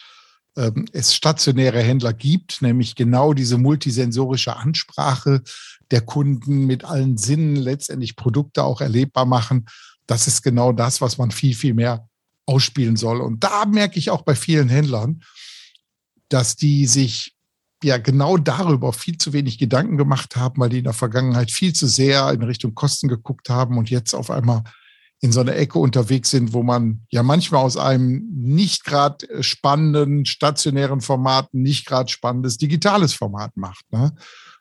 ähm, 0.56 0.86
es 0.92 1.14
stationäre 1.14 1.80
Händler 1.80 2.12
gibt, 2.12 2.62
nämlich 2.62 2.94
genau 2.94 3.32
diese 3.32 3.58
multisensorische 3.58 4.56
Ansprache 4.56 5.42
der 5.90 6.00
Kunden 6.00 6.66
mit 6.66 6.84
allen 6.84 7.16
Sinnen 7.16 7.56
letztendlich 7.56 8.16
Produkte 8.16 8.64
auch 8.64 8.80
erlebbar 8.80 9.24
machen. 9.24 9.66
Das 10.06 10.26
ist 10.26 10.42
genau 10.42 10.72
das, 10.72 11.00
was 11.00 11.18
man 11.18 11.30
viel, 11.30 11.54
viel 11.54 11.74
mehr 11.74 12.08
ausspielen 12.46 12.96
soll. 12.96 13.20
Und 13.20 13.44
da 13.44 13.66
merke 13.66 13.98
ich 13.98 14.10
auch 14.10 14.22
bei 14.22 14.34
vielen 14.34 14.68
Händlern, 14.68 15.22
dass 16.28 16.56
die 16.56 16.86
sich 16.86 17.37
ja 17.82 17.98
genau 17.98 18.36
darüber 18.36 18.92
viel 18.92 19.18
zu 19.18 19.32
wenig 19.32 19.58
Gedanken 19.58 19.96
gemacht 19.96 20.36
haben, 20.36 20.60
weil 20.60 20.70
die 20.70 20.78
in 20.78 20.84
der 20.84 20.92
Vergangenheit 20.92 21.50
viel 21.50 21.72
zu 21.72 21.86
sehr 21.86 22.30
in 22.32 22.42
Richtung 22.42 22.74
Kosten 22.74 23.08
geguckt 23.08 23.50
haben 23.50 23.78
und 23.78 23.90
jetzt 23.90 24.14
auf 24.14 24.30
einmal 24.30 24.64
in 25.20 25.32
so 25.32 25.40
einer 25.40 25.56
Ecke 25.56 25.78
unterwegs 25.78 26.30
sind, 26.30 26.52
wo 26.52 26.62
man 26.62 27.02
ja 27.10 27.22
manchmal 27.22 27.64
aus 27.64 27.76
einem 27.76 28.28
nicht 28.34 28.84
gerade 28.84 29.42
spannenden 29.42 30.24
stationären 30.24 31.00
Format 31.00 31.52
nicht 31.54 31.86
gerade 31.86 32.08
spannendes 32.08 32.56
digitales 32.56 33.14
Format 33.14 33.56
macht. 33.56 33.84
Ne? 33.90 34.12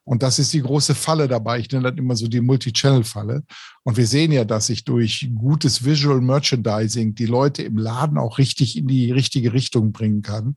Und 0.03 0.23
das 0.23 0.39
ist 0.39 0.53
die 0.53 0.61
große 0.61 0.95
Falle 0.95 1.27
dabei. 1.27 1.59
Ich 1.59 1.69
nenne 1.69 1.91
das 1.91 1.99
immer 1.99 2.15
so 2.15 2.27
die 2.27 2.41
Multi-Channel-Falle. 2.41 3.43
Und 3.83 3.97
wir 3.97 4.07
sehen 4.07 4.31
ja, 4.31 4.45
dass 4.45 4.67
sich 4.67 4.85
durch 4.85 5.29
gutes 5.35 5.83
Visual 5.83 6.21
Merchandising 6.21 7.13
die 7.13 7.25
Leute 7.25 7.63
im 7.63 7.77
Laden 7.77 8.17
auch 8.17 8.37
richtig 8.37 8.77
in 8.77 8.87
die 8.87 9.11
richtige 9.11 9.53
Richtung 9.53 9.91
bringen 9.91 10.21
kann 10.21 10.55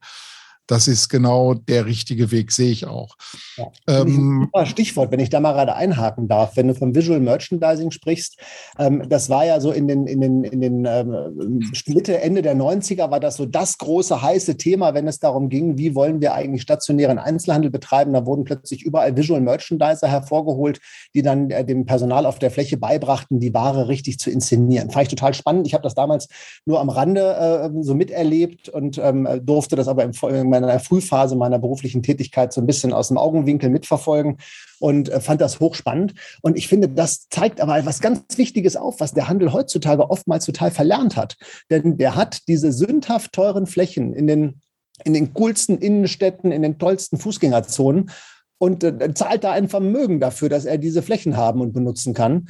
das 0.71 0.87
ist 0.87 1.09
genau 1.09 1.55
der 1.55 1.87
richtige 1.87 2.31
Weg, 2.31 2.53
sehe 2.53 2.71
ich 2.71 2.87
auch. 2.87 3.17
Ja. 3.57 3.73
Ähm, 3.89 4.49
Stichwort, 4.65 5.11
wenn 5.11 5.19
ich 5.19 5.29
da 5.29 5.41
mal 5.41 5.53
gerade 5.53 5.75
einhaken 5.75 6.29
darf, 6.29 6.57
wenn 6.57 6.69
du 6.69 6.75
vom 6.77 6.95
Visual 6.95 7.19
Merchandising 7.19 7.91
sprichst, 7.91 8.39
ähm, 8.79 9.09
das 9.09 9.29
war 9.29 9.45
ja 9.45 9.59
so 9.61 9.73
in 9.73 9.89
den, 9.89 10.07
in 10.07 10.21
den, 10.21 10.45
in 10.45 10.61
den 10.61 10.85
ähm, 10.85 11.71
Mitte, 11.89 12.21
Ende 12.21 12.43
der 12.43 12.55
90er 12.55 13.11
war 13.11 13.19
das 13.19 13.37
so 13.37 13.47
das 13.47 13.79
große 13.79 14.23
heiße 14.23 14.59
Thema, 14.59 14.95
wenn 14.95 15.09
es 15.09 15.19
darum 15.19 15.49
ging, 15.49 15.77
wie 15.77 15.97
wollen 15.97 16.21
wir 16.21 16.35
eigentlich 16.35 16.63
stationären 16.63 17.19
Einzelhandel 17.19 17.73
betreiben. 17.73 18.13
Da 18.13 18.25
wurden 18.25 18.45
plötzlich 18.45 18.85
überall 18.85 19.17
Visual 19.17 19.41
Merchandiser 19.41 20.07
hervorgeholt, 20.07 20.81
die 21.15 21.23
dann 21.23 21.51
äh, 21.51 21.65
dem 21.65 21.85
Personal 21.85 22.27
auf 22.27 22.39
der 22.39 22.53
Fläche 22.53 22.77
beibrachten, 22.77 23.41
die 23.41 23.53
Ware 23.53 23.89
richtig 23.89 24.21
zu 24.21 24.31
inszenieren. 24.31 24.91
Fand 24.91 25.05
ich 25.05 25.17
total 25.17 25.35
spannend. 25.35 25.67
Ich 25.67 25.75
habe 25.75 25.83
das 25.83 25.95
damals 25.95 26.29
nur 26.65 26.81
am 26.81 26.91
Rande 26.91 27.71
äh, 27.75 27.83
so 27.83 27.97
miterlebt 27.97 28.69
und 28.69 28.99
ähm, 28.99 29.27
durfte 29.43 29.75
das 29.75 29.89
aber 29.89 30.05
im, 30.05 30.13
meiner 30.49 30.60
Frühphase 30.81 31.37
meiner 31.37 31.59
beruflichen 31.59 32.03
Tätigkeit 32.03 32.53
so 32.53 32.61
ein 32.61 32.67
bisschen 32.67 32.93
aus 32.93 33.09
dem 33.09 33.19
Augenwinkel 33.19 33.71
mitverfolgen 33.71 34.39
und 34.79 35.09
äh, 35.09 35.21
fand 35.21 35.41
das 35.41 35.61
hochspannend. 35.61 36.15
Und 36.43 36.57
ich 36.57 36.69
finde, 36.69 36.89
das 36.89 37.29
zeigt 37.29 37.61
aber 37.61 37.79
etwas 37.79 38.01
ganz 38.01 38.37
Wichtiges 38.37 38.77
auf, 38.77 39.01
was 39.01 39.13
der 39.13 39.29
Handel 39.29 39.53
heutzutage 39.53 40.11
oftmals 40.11 40.45
total 40.45 40.71
verlernt 40.71 41.17
hat. 41.17 41.37
Denn 41.71 41.99
der 41.99 42.17
hat 42.17 42.49
diese 42.49 42.73
sündhaft 42.73 43.33
teuren 43.33 43.67
Flächen 43.67 44.13
in 44.13 44.27
den, 44.27 44.61
in 45.05 45.15
den 45.15 45.33
coolsten 45.35 45.79
Innenstädten, 45.79 46.53
in 46.53 46.63
den 46.63 46.79
tollsten 46.79 47.19
Fußgängerzonen 47.19 48.11
und 48.59 48.85
äh, 48.85 49.15
zahlt 49.15 49.45
da 49.45 49.53
ein 49.53 49.69
Vermögen 49.69 50.21
dafür, 50.21 50.49
dass 50.49 50.65
er 50.65 50.79
diese 50.79 51.03
Flächen 51.03 51.37
haben 51.37 51.61
und 51.61 51.73
benutzen 51.73 52.15
kann 52.15 52.49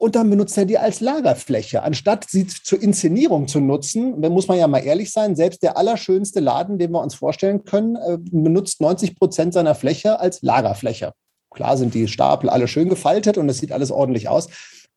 und 0.00 0.16
dann 0.16 0.30
benutzt 0.30 0.56
er 0.56 0.64
die 0.64 0.78
als 0.78 1.00
Lagerfläche. 1.00 1.82
Anstatt 1.82 2.24
sie 2.30 2.46
zur 2.46 2.82
Inszenierung 2.82 3.48
zu 3.48 3.60
nutzen, 3.60 4.18
muss 4.18 4.48
man 4.48 4.56
ja 4.56 4.66
mal 4.66 4.78
ehrlich 4.78 5.12
sein, 5.12 5.36
selbst 5.36 5.62
der 5.62 5.76
allerschönste 5.76 6.40
Laden, 6.40 6.78
den 6.78 6.90
wir 6.90 7.02
uns 7.02 7.14
vorstellen 7.14 7.64
können, 7.66 7.96
äh, 7.96 8.16
benutzt 8.18 8.80
90 8.80 9.16
Prozent 9.16 9.52
seiner 9.52 9.74
Fläche 9.74 10.18
als 10.18 10.40
Lagerfläche. 10.40 11.12
Klar 11.50 11.76
sind 11.76 11.92
die 11.92 12.08
Stapel 12.08 12.48
alle 12.48 12.66
schön 12.66 12.88
gefaltet 12.88 13.36
und 13.36 13.46
es 13.50 13.58
sieht 13.58 13.72
alles 13.72 13.90
ordentlich 13.90 14.30
aus. 14.30 14.48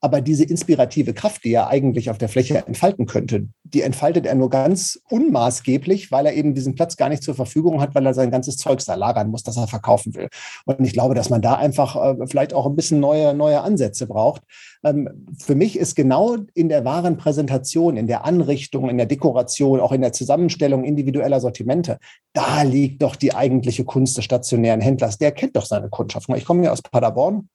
Aber 0.03 0.19
diese 0.19 0.43
inspirative 0.43 1.13
Kraft, 1.13 1.45
die 1.45 1.53
er 1.53 1.69
eigentlich 1.69 2.09
auf 2.09 2.17
der 2.17 2.27
Fläche 2.27 2.57
entfalten 2.67 3.05
könnte, 3.05 3.47
die 3.63 3.83
entfaltet 3.83 4.25
er 4.25 4.35
nur 4.35 4.49
ganz 4.49 4.99
unmaßgeblich, 5.09 6.11
weil 6.11 6.25
er 6.25 6.33
eben 6.33 6.53
diesen 6.53 6.75
Platz 6.75 6.97
gar 6.97 7.07
nicht 7.07 7.23
zur 7.23 7.35
Verfügung 7.35 7.79
hat, 7.79 7.95
weil 7.95 8.05
er 8.05 8.13
sein 8.13 8.29
ganzes 8.29 8.57
Zeugs 8.57 8.83
da 8.83 8.95
lagern 8.95 9.29
muss, 9.29 9.43
das 9.43 9.55
er 9.55 9.65
verkaufen 9.65 10.13
will. 10.13 10.27
Und 10.65 10.83
ich 10.83 10.91
glaube, 10.91 11.15
dass 11.15 11.29
man 11.29 11.41
da 11.41 11.53
einfach 11.53 11.95
äh, 11.95 12.27
vielleicht 12.27 12.53
auch 12.53 12.65
ein 12.65 12.75
bisschen 12.75 12.99
neue, 12.99 13.33
neue 13.33 13.61
Ansätze 13.61 14.05
braucht. 14.05 14.41
Ähm, 14.83 15.07
für 15.39 15.55
mich 15.55 15.79
ist 15.79 15.95
genau 15.95 16.35
in 16.53 16.67
der 16.67 16.83
wahren 16.83 17.15
Präsentation, 17.15 17.95
in 17.95 18.07
der 18.07 18.25
Anrichtung, 18.25 18.89
in 18.89 18.97
der 18.97 19.05
Dekoration, 19.05 19.79
auch 19.79 19.93
in 19.93 20.01
der 20.01 20.11
Zusammenstellung 20.11 20.83
individueller 20.83 21.39
Sortimente, 21.39 21.97
da 22.33 22.63
liegt 22.63 23.01
doch 23.01 23.15
die 23.15 23.33
eigentliche 23.33 23.85
Kunst 23.85 24.17
des 24.17 24.25
stationären 24.25 24.81
Händlers. 24.81 25.17
Der 25.17 25.31
kennt 25.31 25.55
doch 25.55 25.65
seine 25.65 25.87
Kundschaft. 25.87 26.27
Ich 26.35 26.43
komme 26.43 26.65
ja 26.65 26.73
aus 26.73 26.81
Paderborn 26.81 27.47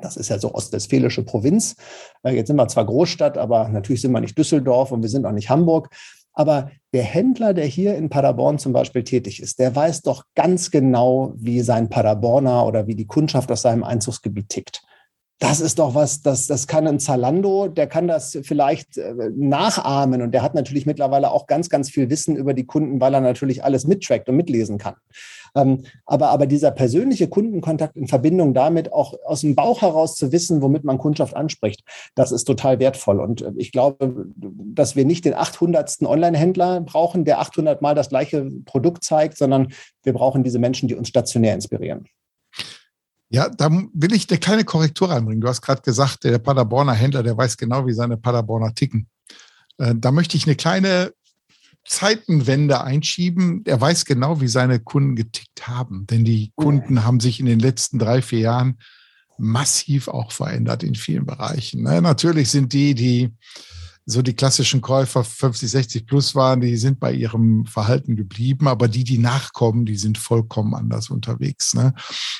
das 0.00 0.16
ist 0.16 0.28
ja 0.28 0.38
so 0.38 0.54
ostwestfälische 0.54 1.22
Provinz. 1.24 1.76
Äh, 2.22 2.34
jetzt 2.34 2.48
sind 2.48 2.56
wir 2.56 2.68
zwar 2.68 2.86
Großstadt, 2.86 3.38
aber 3.38 3.68
natürlich 3.68 4.02
sind 4.02 4.12
wir 4.12 4.20
nicht 4.20 4.36
Düsseldorf 4.38 4.92
und 4.92 5.02
wir 5.02 5.08
sind 5.08 5.26
auch 5.26 5.32
nicht 5.32 5.50
Hamburg. 5.50 5.88
Aber 6.34 6.70
der 6.94 7.02
Händler, 7.02 7.52
der 7.52 7.66
hier 7.66 7.94
in 7.96 8.08
Paderborn 8.08 8.58
zum 8.58 8.72
Beispiel 8.72 9.04
tätig 9.04 9.42
ist, 9.42 9.58
der 9.58 9.76
weiß 9.76 10.02
doch 10.02 10.24
ganz 10.34 10.70
genau, 10.70 11.34
wie 11.36 11.60
sein 11.60 11.90
Paderborner 11.90 12.66
oder 12.66 12.86
wie 12.86 12.94
die 12.94 13.06
Kundschaft 13.06 13.52
aus 13.52 13.62
seinem 13.62 13.84
Einzugsgebiet 13.84 14.48
tickt. 14.48 14.82
Das 15.38 15.60
ist 15.60 15.80
doch 15.80 15.96
was, 15.96 16.22
das, 16.22 16.46
das 16.46 16.68
kann 16.68 16.86
ein 16.86 17.00
Zalando, 17.00 17.66
der 17.66 17.88
kann 17.88 18.06
das 18.06 18.38
vielleicht 18.44 18.96
äh, 18.96 19.12
nachahmen 19.34 20.22
und 20.22 20.30
der 20.30 20.40
hat 20.40 20.54
natürlich 20.54 20.86
mittlerweile 20.86 21.32
auch 21.32 21.48
ganz, 21.48 21.68
ganz 21.68 21.90
viel 21.90 22.10
Wissen 22.10 22.36
über 22.36 22.54
die 22.54 22.64
Kunden, 22.64 23.00
weil 23.00 23.12
er 23.12 23.20
natürlich 23.20 23.64
alles 23.64 23.84
mittrackt 23.84 24.28
und 24.28 24.36
mitlesen 24.36 24.78
kann. 24.78 24.94
Ähm, 25.54 25.84
aber, 26.06 26.30
aber 26.30 26.46
dieser 26.46 26.70
persönliche 26.70 27.28
Kundenkontakt 27.28 27.96
in 27.96 28.08
Verbindung 28.08 28.54
damit 28.54 28.92
auch 28.92 29.14
aus 29.24 29.42
dem 29.42 29.54
Bauch 29.54 29.82
heraus 29.82 30.16
zu 30.16 30.32
wissen, 30.32 30.62
womit 30.62 30.84
man 30.84 30.98
Kundschaft 30.98 31.36
anspricht, 31.36 31.82
das 32.14 32.32
ist 32.32 32.44
total 32.44 32.78
wertvoll. 32.78 33.20
Und 33.20 33.42
äh, 33.42 33.52
ich 33.56 33.72
glaube, 33.72 34.26
dass 34.36 34.96
wir 34.96 35.04
nicht 35.04 35.24
den 35.24 35.34
800. 35.34 36.02
Online-Händler 36.02 36.80
brauchen, 36.80 37.24
der 37.24 37.40
800 37.40 37.82
Mal 37.82 37.94
das 37.94 38.08
gleiche 38.08 38.50
Produkt 38.64 39.04
zeigt, 39.04 39.36
sondern 39.36 39.72
wir 40.02 40.12
brauchen 40.12 40.42
diese 40.44 40.58
Menschen, 40.58 40.88
die 40.88 40.94
uns 40.94 41.08
stationär 41.08 41.54
inspirieren. 41.54 42.06
Ja, 43.28 43.48
da 43.48 43.70
will 43.70 44.12
ich 44.12 44.28
eine 44.28 44.38
kleine 44.38 44.64
Korrektur 44.64 45.10
reinbringen. 45.10 45.40
Du 45.40 45.48
hast 45.48 45.62
gerade 45.62 45.80
gesagt, 45.80 46.24
der 46.24 46.38
Paderborner 46.38 46.92
Händler, 46.92 47.22
der 47.22 47.36
weiß 47.36 47.56
genau, 47.56 47.86
wie 47.86 47.94
seine 47.94 48.18
Paderborner 48.18 48.74
ticken. 48.74 49.08
Äh, 49.78 49.94
da 49.96 50.12
möchte 50.12 50.36
ich 50.36 50.46
eine 50.46 50.56
kleine 50.56 51.12
Zeitenwende 51.84 52.82
einschieben. 52.82 53.62
Er 53.64 53.80
weiß 53.80 54.04
genau, 54.04 54.40
wie 54.40 54.48
seine 54.48 54.80
Kunden 54.80 55.16
getickt 55.16 55.66
haben. 55.66 56.06
Denn 56.06 56.24
die 56.24 56.52
Kunden 56.56 57.04
haben 57.04 57.20
sich 57.20 57.40
in 57.40 57.46
den 57.46 57.58
letzten 57.58 57.98
drei, 57.98 58.22
vier 58.22 58.40
Jahren 58.40 58.78
massiv 59.38 60.08
auch 60.08 60.32
verändert 60.32 60.82
in 60.82 60.94
vielen 60.94 61.26
Bereichen. 61.26 61.82
Ne? 61.82 62.00
Natürlich 62.00 62.50
sind 62.50 62.72
die, 62.72 62.94
die 62.94 63.34
so 64.04 64.20
die 64.20 64.34
klassischen 64.34 64.80
Käufer 64.80 65.22
50, 65.22 65.70
60 65.70 66.06
plus 66.06 66.34
waren, 66.34 66.60
die 66.60 66.76
sind 66.76 66.98
bei 66.98 67.12
ihrem 67.12 67.66
Verhalten 67.66 68.16
geblieben, 68.16 68.66
aber 68.66 68.88
die, 68.88 69.04
die 69.04 69.18
nachkommen, 69.18 69.84
die 69.84 69.96
sind 69.96 70.18
vollkommen 70.18 70.74
anders 70.74 71.08
unterwegs. 71.08 71.74
Ne? 71.74 71.94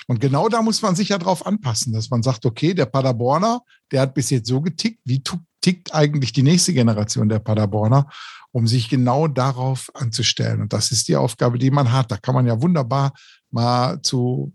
Und 0.09 0.21
genau 0.21 0.49
da 0.49 0.61
muss 0.63 0.83
man 0.83 0.97
sich 0.97 1.11
ja 1.11 1.19
drauf 1.19 1.47
anpassen, 1.47 1.93
dass 1.93 2.11
man 2.11 2.23
sagt, 2.23 2.47
okay, 2.47 2.75
der 2.75 2.87
Paderborner, 2.87 3.63
der 3.93 4.03
hat 4.03 4.15
bis 4.15 4.31
jetzt 4.31 4.49
so 4.49 4.61
getickt, 4.61 5.01
wie 5.05 5.23
tickt 5.61 5.95
eigentlich 5.95 6.33
die 6.33 6.43
nächste 6.43 6.73
Generation 6.73 7.29
der 7.29 7.39
Paderborner, 7.39 8.09
um 8.53 8.67
sich 8.67 8.89
genau 8.89 9.29
darauf 9.29 9.91
anzustellen. 9.95 10.61
Und 10.61 10.73
das 10.73 10.93
ist 10.93 11.09
die 11.09 11.17
Aufgabe, 11.17 11.59
die 11.59 11.71
man 11.71 11.91
hat. 11.91 12.11
Da 12.11 12.19
kann 12.19 12.35
man 12.35 12.47
ja 12.47 12.61
wunderbar 12.61 13.13
mal 13.51 14.01
zu 14.03 14.53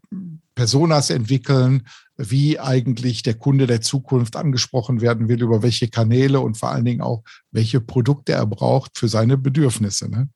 Personas 0.56 1.10
entwickeln, 1.10 1.88
wie 2.18 2.60
eigentlich 2.60 3.22
der 3.22 3.36
Kunde 3.36 3.68
der 3.68 3.82
Zukunft 3.82 4.36
angesprochen 4.36 5.02
werden 5.02 5.28
will, 5.28 5.42
über 5.42 5.62
welche 5.62 5.88
Kanäle 5.88 6.40
und 6.40 6.58
vor 6.58 6.72
allen 6.72 6.86
Dingen 6.86 7.02
auch, 7.02 7.24
welche 7.52 7.80
Produkte 7.80 8.34
er 8.34 8.46
braucht 8.46 8.98
für 8.98 9.08
seine 9.08 9.38
Bedürfnisse. 9.38 10.10
Ne? 10.10 10.30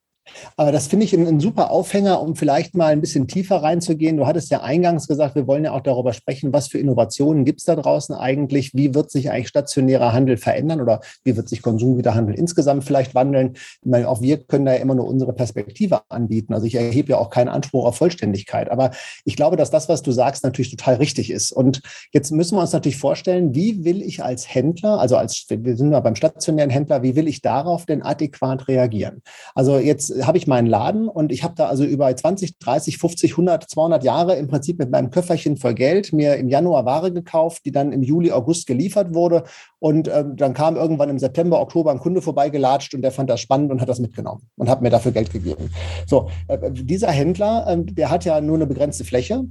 Aber 0.55 0.71
das 0.71 0.87
finde 0.87 1.05
ich 1.05 1.13
ein, 1.13 1.27
ein, 1.27 1.39
super 1.39 1.71
Aufhänger, 1.71 2.21
um 2.21 2.35
vielleicht 2.35 2.75
mal 2.75 2.91
ein 2.91 3.01
bisschen 3.01 3.27
tiefer 3.27 3.57
reinzugehen. 3.57 4.17
Du 4.17 4.27
hattest 4.27 4.51
ja 4.51 4.61
eingangs 4.61 5.07
gesagt, 5.07 5.35
wir 5.35 5.47
wollen 5.47 5.63
ja 5.63 5.71
auch 5.71 5.81
darüber 5.81 6.13
sprechen, 6.13 6.53
was 6.53 6.67
für 6.67 6.77
Innovationen 6.77 7.45
gibt 7.45 7.59
es 7.59 7.65
da 7.65 7.75
draußen 7.75 8.15
eigentlich? 8.15 8.73
Wie 8.73 8.93
wird 8.93 9.11
sich 9.11 9.31
eigentlich 9.31 9.47
stationärer 9.47 10.13
Handel 10.13 10.37
verändern 10.37 10.81
oder 10.81 11.01
wie 11.23 11.35
wird 11.35 11.49
sich 11.49 11.61
Konsumgüterhandel 11.61 12.35
insgesamt 12.35 12.83
vielleicht 12.83 13.15
wandeln? 13.15 13.53
Ich 13.53 13.89
meine, 13.89 14.07
auch 14.07 14.21
wir 14.21 14.37
können 14.43 14.65
da 14.65 14.73
ja 14.73 14.79
immer 14.79 14.95
nur 14.95 15.07
unsere 15.07 15.33
Perspektive 15.33 16.01
anbieten. 16.09 16.53
Also 16.53 16.65
ich 16.67 16.75
erhebe 16.75 17.09
ja 17.09 17.17
auch 17.17 17.29
keinen 17.29 17.49
Anspruch 17.49 17.85
auf 17.85 17.97
Vollständigkeit. 17.97 18.69
Aber 18.69 18.91
ich 19.25 19.35
glaube, 19.35 19.57
dass 19.57 19.71
das, 19.71 19.89
was 19.89 20.01
du 20.01 20.11
sagst, 20.11 20.43
natürlich 20.43 20.71
total 20.71 20.95
richtig 20.95 21.31
ist. 21.31 21.51
Und 21.51 21.81
jetzt 22.11 22.31
müssen 22.31 22.55
wir 22.55 22.61
uns 22.61 22.73
natürlich 22.73 22.97
vorstellen, 22.97 23.55
wie 23.55 23.83
will 23.83 24.01
ich 24.01 24.23
als 24.23 24.53
Händler, 24.53 24.99
also 24.99 25.17
als, 25.17 25.45
wir 25.49 25.75
sind 25.75 25.91
ja 25.91 25.99
beim 25.99 26.15
stationären 26.15 26.69
Händler, 26.69 27.03
wie 27.03 27.15
will 27.15 27.27
ich 27.27 27.41
darauf 27.41 27.85
denn 27.85 28.01
adäquat 28.01 28.67
reagieren? 28.67 29.21
Also 29.55 29.79
jetzt 29.79 30.10
habe 30.21 30.37
ich 30.37 30.47
meinen 30.47 30.67
Laden 30.67 31.07
und 31.07 31.31
ich 31.31 31.43
habe 31.43 31.55
da 31.55 31.67
also 31.67 31.83
über 31.83 32.15
20, 32.15 32.59
30, 32.59 32.97
50, 32.97 33.31
100, 33.31 33.69
200 33.69 34.03
Jahre 34.03 34.35
im 34.35 34.47
Prinzip 34.47 34.79
mit 34.79 34.91
meinem 34.91 35.09
Köfferchen 35.09 35.57
voll 35.57 35.73
Geld 35.73 36.13
mir 36.13 36.35
im 36.35 36.49
Januar 36.49 36.85
Ware 36.85 37.11
gekauft, 37.11 37.63
die 37.65 37.71
dann 37.71 37.91
im 37.91 38.03
Juli, 38.03 38.31
August 38.31 38.67
geliefert 38.67 39.13
wurde. 39.13 39.43
Und 39.79 40.07
ähm, 40.07 40.35
dann 40.35 40.53
kam 40.53 40.75
irgendwann 40.75 41.09
im 41.09 41.19
September, 41.19 41.59
Oktober 41.59 41.91
ein 41.91 41.99
Kunde 41.99 42.21
vorbeigelatscht 42.21 42.93
und 42.93 43.01
der 43.01 43.11
fand 43.11 43.29
das 43.29 43.39
spannend 43.39 43.71
und 43.71 43.81
hat 43.81 43.89
das 43.89 43.99
mitgenommen 43.99 44.47
und 44.57 44.69
hat 44.69 44.81
mir 44.81 44.89
dafür 44.89 45.11
Geld 45.11 45.31
gegeben. 45.31 45.71
So, 46.05 46.29
äh, 46.47 46.71
dieser 46.71 47.11
Händler, 47.11 47.65
äh, 47.67 47.83
der 47.83 48.09
hat 48.09 48.25
ja 48.25 48.41
nur 48.41 48.55
eine 48.55 48.67
begrenzte 48.67 49.03
Fläche 49.03 49.45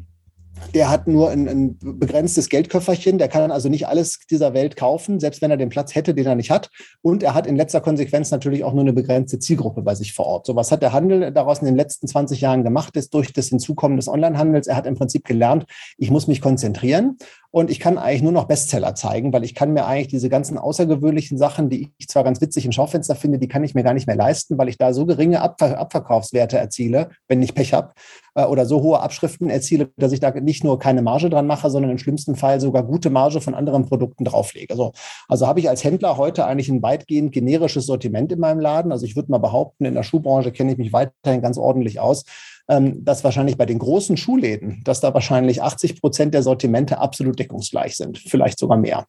der 0.74 0.88
hat 0.88 1.08
nur 1.08 1.30
ein, 1.30 1.48
ein, 1.48 1.78
begrenztes 1.80 2.48
Geldköfferchen, 2.48 3.18
der 3.18 3.28
kann 3.28 3.50
also 3.50 3.68
nicht 3.68 3.88
alles 3.88 4.20
dieser 4.30 4.54
Welt 4.54 4.76
kaufen, 4.76 5.18
selbst 5.18 5.42
wenn 5.42 5.50
er 5.50 5.56
den 5.56 5.68
Platz 5.68 5.94
hätte, 5.94 6.14
den 6.14 6.26
er 6.26 6.34
nicht 6.34 6.50
hat. 6.50 6.70
Und 7.02 7.22
er 7.22 7.34
hat 7.34 7.46
in 7.46 7.56
letzter 7.56 7.80
Konsequenz 7.80 8.30
natürlich 8.30 8.62
auch 8.62 8.72
nur 8.72 8.82
eine 8.82 8.92
begrenzte 8.92 9.38
Zielgruppe 9.38 9.82
bei 9.82 9.94
sich 9.94 10.12
vor 10.12 10.26
Ort. 10.26 10.46
So 10.46 10.56
was 10.56 10.70
hat 10.70 10.82
der 10.82 10.92
Handel 10.92 11.32
daraus 11.32 11.60
in 11.60 11.66
den 11.66 11.76
letzten 11.76 12.06
20 12.06 12.40
Jahren 12.40 12.62
gemacht, 12.62 12.96
ist 12.96 13.12
durch 13.14 13.32
das 13.32 13.48
Hinzukommen 13.48 13.96
des 13.96 14.08
Onlinehandels. 14.08 14.66
Er 14.66 14.76
hat 14.76 14.86
im 14.86 14.96
Prinzip 14.96 15.24
gelernt, 15.24 15.64
ich 15.98 16.10
muss 16.10 16.28
mich 16.28 16.40
konzentrieren 16.40 17.16
und 17.52 17.70
ich 17.70 17.80
kann 17.80 17.98
eigentlich 17.98 18.22
nur 18.22 18.32
noch 18.32 18.44
Bestseller 18.44 18.94
zeigen, 18.94 19.32
weil 19.32 19.42
ich 19.42 19.54
kann 19.54 19.72
mir 19.72 19.86
eigentlich 19.86 20.08
diese 20.08 20.28
ganzen 20.28 20.56
außergewöhnlichen 20.56 21.36
Sachen, 21.36 21.68
die 21.68 21.92
ich 21.98 22.06
zwar 22.06 22.22
ganz 22.22 22.40
witzig 22.40 22.64
im 22.64 22.72
Schaufenster 22.72 23.16
finde, 23.16 23.38
die 23.38 23.48
kann 23.48 23.64
ich 23.64 23.74
mir 23.74 23.82
gar 23.82 23.94
nicht 23.94 24.06
mehr 24.06 24.16
leisten, 24.16 24.56
weil 24.56 24.68
ich 24.68 24.78
da 24.78 24.92
so 24.92 25.04
geringe 25.04 25.40
Abver 25.40 25.78
Abverkaufswerte 25.78 26.58
erziele, 26.58 27.10
wenn 27.26 27.42
ich 27.42 27.54
Pech 27.54 27.72
habe, 27.72 27.92
äh, 28.34 28.44
oder 28.44 28.66
so 28.66 28.82
hohe 28.82 29.00
Abschriften 29.00 29.50
erziele, 29.50 29.90
dass 29.96 30.12
ich 30.12 30.20
da 30.20 30.30
nicht 30.30 30.64
nur 30.64 30.78
keine 30.78 31.02
Marge 31.02 31.30
dran 31.30 31.46
mache, 31.46 31.70
sondern 31.70 31.90
im 31.90 31.98
schlimmsten 31.98 32.36
Fall 32.36 32.60
sogar 32.60 32.82
gute 32.82 33.10
Marge 33.10 33.40
von 33.40 33.54
anderen 33.54 33.86
Produkten 33.86 34.24
drauflege. 34.24 34.72
Also, 34.72 34.92
also 35.28 35.46
habe 35.46 35.60
ich 35.60 35.68
als 35.68 35.84
Händler 35.84 36.16
heute 36.16 36.46
eigentlich 36.46 36.68
ein 36.68 36.82
weitgehend 36.82 37.32
generisches 37.32 37.86
Sortiment 37.86 38.32
in 38.32 38.40
meinem 38.40 38.60
Laden. 38.60 38.92
Also 38.92 39.06
ich 39.06 39.16
würde 39.16 39.30
mal 39.30 39.38
behaupten, 39.38 39.84
in 39.84 39.94
der 39.94 40.02
Schuhbranche 40.02 40.52
kenne 40.52 40.72
ich 40.72 40.78
mich 40.78 40.92
weiterhin 40.92 41.42
ganz 41.42 41.58
ordentlich 41.58 42.00
aus 42.00 42.24
dass 43.02 43.24
wahrscheinlich 43.24 43.56
bei 43.56 43.66
den 43.66 43.78
großen 43.78 44.16
Schuhläden, 44.16 44.82
dass 44.84 45.00
da 45.00 45.12
wahrscheinlich 45.12 45.62
80 45.62 46.00
Prozent 46.00 46.34
der 46.34 46.42
Sortimente 46.42 46.98
absolut 46.98 47.38
deckungsgleich 47.38 47.96
sind, 47.96 48.18
vielleicht 48.18 48.58
sogar 48.58 48.78
mehr. 48.78 49.06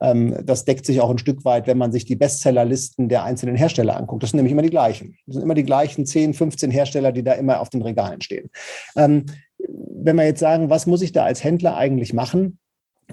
Ähm, 0.00 0.36
das 0.44 0.64
deckt 0.64 0.86
sich 0.86 1.00
auch 1.00 1.10
ein 1.10 1.18
Stück 1.18 1.44
weit, 1.44 1.66
wenn 1.66 1.78
man 1.78 1.92
sich 1.92 2.04
die 2.04 2.16
Bestsellerlisten 2.16 3.08
der 3.08 3.24
einzelnen 3.24 3.56
Hersteller 3.56 3.96
anguckt. 3.96 4.22
Das 4.22 4.30
sind 4.30 4.38
nämlich 4.38 4.52
immer 4.52 4.62
die 4.62 4.70
gleichen. 4.70 5.16
Das 5.26 5.34
sind 5.34 5.42
immer 5.42 5.54
die 5.54 5.64
gleichen 5.64 6.06
10, 6.06 6.34
15 6.34 6.70
Hersteller, 6.70 7.12
die 7.12 7.24
da 7.24 7.32
immer 7.32 7.60
auf 7.60 7.68
den 7.68 7.82
Regalen 7.82 8.20
stehen. 8.20 8.50
Ähm, 8.96 9.26
wenn 9.58 10.16
wir 10.16 10.24
jetzt 10.24 10.40
sagen, 10.40 10.70
was 10.70 10.86
muss 10.86 11.02
ich 11.02 11.12
da 11.12 11.24
als 11.24 11.44
Händler 11.44 11.76
eigentlich 11.76 12.12
machen? 12.12 12.58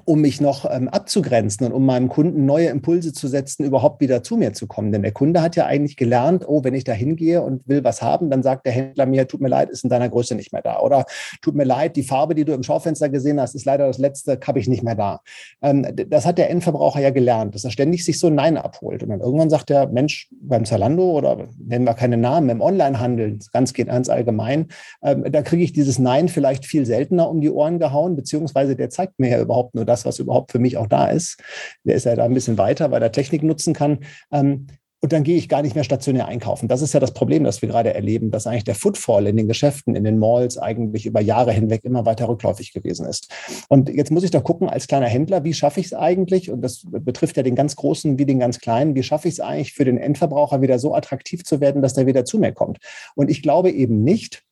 Um 0.05 0.21
mich 0.21 0.41
noch 0.41 0.69
ähm, 0.69 0.87
abzugrenzen 0.87 1.67
und 1.67 1.73
um 1.73 1.85
meinem 1.85 2.09
Kunden 2.09 2.45
neue 2.45 2.67
Impulse 2.67 3.13
zu 3.13 3.27
setzen, 3.27 3.63
überhaupt 3.65 4.01
wieder 4.01 4.23
zu 4.23 4.37
mir 4.37 4.53
zu 4.53 4.67
kommen. 4.67 4.91
Denn 4.91 5.01
der 5.01 5.11
Kunde 5.11 5.41
hat 5.41 5.55
ja 5.55 5.65
eigentlich 5.65 5.97
gelernt, 5.97 6.43
oh, 6.47 6.63
wenn 6.63 6.73
ich 6.73 6.83
da 6.83 6.93
hingehe 6.93 7.41
und 7.41 7.67
will 7.67 7.83
was 7.83 8.01
haben, 8.01 8.29
dann 8.29 8.43
sagt 8.43 8.65
der 8.65 8.73
Händler 8.73 9.05
mir, 9.05 9.27
tut 9.27 9.41
mir 9.41 9.49
leid, 9.49 9.69
ist 9.69 9.83
in 9.83 9.89
deiner 9.89 10.09
Größe 10.09 10.35
nicht 10.35 10.53
mehr 10.53 10.61
da. 10.61 10.79
Oder 10.79 11.05
tut 11.41 11.55
mir 11.55 11.65
leid, 11.65 11.95
die 11.95 12.03
Farbe, 12.03 12.35
die 12.35 12.45
du 12.45 12.53
im 12.53 12.63
Schaufenster 12.63 13.09
gesehen 13.09 13.39
hast, 13.41 13.55
ist 13.55 13.65
leider 13.65 13.87
das 13.87 13.97
letzte, 13.97 14.39
habe 14.45 14.59
ich 14.59 14.67
nicht 14.67 14.83
mehr 14.83 14.95
da. 14.95 15.21
Ähm, 15.61 15.85
das 15.95 16.25
hat 16.25 16.37
der 16.37 16.49
Endverbraucher 16.49 17.01
ja 17.01 17.09
gelernt, 17.09 17.55
dass 17.55 17.63
er 17.63 17.71
ständig 17.71 18.05
sich 18.05 18.19
so 18.19 18.27
ein 18.27 18.35
Nein 18.35 18.57
abholt. 18.57 19.03
Und 19.03 19.09
dann 19.09 19.19
irgendwann 19.19 19.49
sagt 19.49 19.69
der 19.69 19.87
Mensch 19.87 20.29
beim 20.31 20.65
Zalando 20.65 21.11
oder 21.17 21.47
nennen 21.57 21.85
wir 21.85 21.93
keine 21.93 22.17
Namen, 22.17 22.49
im 22.49 22.61
Onlinehandel, 22.61 23.39
ganz 23.51 23.73
geht 23.73 23.87
ganz 23.87 24.09
allgemein, 24.09 24.67
ähm, 25.01 25.25
da 25.31 25.41
kriege 25.41 25.63
ich 25.63 25.73
dieses 25.73 25.97
Nein 25.97 26.27
vielleicht 26.29 26.65
viel 26.65 26.85
seltener 26.85 27.29
um 27.29 27.41
die 27.41 27.49
Ohren 27.49 27.79
gehauen, 27.79 28.15
beziehungsweise 28.15 28.75
der 28.75 28.91
zeigt 28.91 29.19
mir 29.19 29.29
ja 29.29 29.41
überhaupt 29.41 29.73
nur 29.73 29.85
das, 29.87 30.05
was 30.05 30.19
überhaupt 30.19 30.51
für 30.51 30.59
mich 30.59 30.77
auch 30.77 30.87
da 30.87 31.07
ist. 31.07 31.41
Der 31.83 31.95
ist 31.95 32.05
ja 32.05 32.15
da 32.15 32.25
ein 32.25 32.33
bisschen 32.33 32.57
weiter, 32.57 32.91
weil 32.91 33.01
er 33.01 33.11
Technik 33.11 33.43
nutzen 33.43 33.73
kann. 33.73 33.99
Ähm, 34.31 34.67
und 34.99 35.13
dann 35.13 35.23
gehe 35.23 35.37
ich 35.37 35.47
gar 35.47 35.61
nicht 35.61 35.75
mehr 35.75 35.83
stationär 35.83 36.27
einkaufen. 36.27 36.67
Das 36.67 36.81
ist 36.81 36.93
ja 36.93 36.99
das 36.99 37.13
Problem, 37.13 37.43
das 37.43 37.61
wir 37.61 37.69
gerade 37.69 37.93
erleben, 37.93 38.31
dass 38.31 38.47
eigentlich 38.47 38.63
der 38.63 38.73
Footfall 38.73 39.27
in 39.27 39.37
den 39.37 39.47
Geschäften, 39.47 39.95
in 39.95 40.03
den 40.03 40.17
Malls 40.17 40.57
eigentlich 40.57 41.05
über 41.05 41.21
Jahre 41.21 41.51
hinweg 41.51 41.83
immer 41.83 42.07
weiter 42.07 42.27
rückläufig 42.27 42.73
gewesen 42.73 43.05
ist. 43.05 43.31
Und 43.69 43.89
jetzt 43.89 44.11
muss 44.11 44.23
ich 44.23 44.31
doch 44.31 44.43
gucken, 44.43 44.67
als 44.69 44.87
kleiner 44.87 45.05
Händler, 45.05 45.43
wie 45.43 45.53
schaffe 45.53 45.79
ich 45.79 45.87
es 45.87 45.93
eigentlich? 45.93 46.49
Und 46.49 46.61
das 46.61 46.81
betrifft 46.89 47.37
ja 47.37 47.43
den 47.43 47.53
ganz 47.53 47.75
Großen 47.75 48.17
wie 48.17 48.25
den 48.25 48.39
ganz 48.39 48.59
Kleinen. 48.59 48.95
Wie 48.95 49.03
schaffe 49.03 49.27
ich 49.27 49.35
es 49.35 49.39
eigentlich 49.39 49.73
für 49.73 49.85
den 49.85 49.99
Endverbraucher 49.99 50.63
wieder 50.63 50.79
so 50.79 50.95
attraktiv 50.95 51.43
zu 51.43 51.61
werden, 51.61 51.83
dass 51.83 51.93
der 51.93 52.07
wieder 52.07 52.25
zu 52.25 52.39
mir 52.39 52.51
kommt? 52.51 52.79
Und 53.13 53.29
ich 53.29 53.43
glaube 53.43 53.69
eben 53.69 54.03
nicht, 54.03 54.46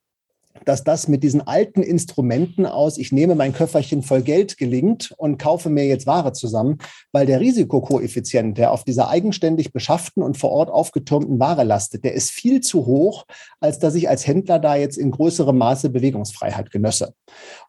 dass 0.65 0.84
das 0.84 1.08
mit 1.08 1.23
diesen 1.23 1.45
alten 1.45 1.82
Instrumenten 1.82 2.65
aus, 2.65 2.97
ich 2.97 3.12
nehme 3.12 3.36
mein 3.36 3.54
Köfferchen 3.54 4.01
voll 4.01 4.21
Geld 4.21 4.58
gelingt 4.58 5.13
und 5.17 5.38
kaufe 5.38 5.69
mir 5.69 5.86
jetzt 5.86 6.08
Ware 6.08 6.34
zusammen, 6.34 6.80
weil 7.12 7.25
der 7.25 7.39
Risikokoeffizient, 7.39 8.58
der 8.58 8.71
auf 8.71 8.84
dieser 8.84 9.10
eigenständig 9.10 9.71
beschafften 9.71 10.23
und 10.23 10.38
vor 10.38 10.51
Ort 10.51 10.69
aufgetürmten 10.69 11.39
Ware 11.39 11.63
lastet, 11.63 12.04
der 12.04 12.13
ist 12.13 12.32
viel 12.32 12.62
zu 12.62 12.86
hoch, 12.86 13.25
als 13.60 13.80
dass 13.80 13.95
ich 13.95 14.10
als 14.10 14.28
Händler 14.28 14.60
da 14.60 14.75
jetzt 14.75 14.97
in 14.97 15.12
größerem 15.12 15.58
Maße 15.58 15.89
Bewegungsfreiheit 15.89 16.71
genösse. 16.71 17.13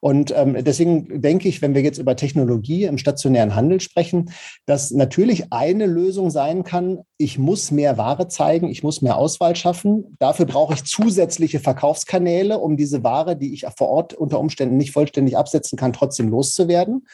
Und 0.01 0.33
ähm, 0.35 0.63
deswegen 0.63 1.21
denke 1.21 1.47
ich, 1.47 1.61
wenn 1.61 1.75
wir 1.75 1.81
jetzt 1.81 1.97
über 1.97 2.15
Technologie 2.15 2.85
im 2.85 2.97
stationären 2.97 3.55
Handel 3.55 3.79
sprechen, 3.79 4.31
dass 4.65 4.91
natürlich 4.91 5.51
eine 5.51 5.85
Lösung 5.85 6.29
sein 6.29 6.63
kann, 6.63 6.99
ich 7.17 7.39
muss 7.39 7.71
mehr 7.71 7.97
Ware 7.97 8.27
zeigen, 8.27 8.69
ich 8.69 8.83
muss 8.83 9.01
mehr 9.01 9.17
Auswahl 9.17 9.55
schaffen. 9.55 10.15
Dafür 10.19 10.45
brauche 10.45 10.75
ich 10.75 10.83
zusätzliche 10.83 11.59
Verkaufskanäle, 11.59 12.59
um 12.59 12.77
diese 12.77 12.86
Ware, 13.03 13.35
die 13.35 13.53
ich 13.53 13.65
vor 13.77 13.89
Ort 13.89 14.13
unter 14.13 14.39
Umständen 14.39 14.77
nicht 14.77 14.91
vollständig 14.91 15.37
absetzen 15.37 15.77
kann, 15.77 15.93
trotzdem 15.93 16.29
loszuwerden. 16.29 17.05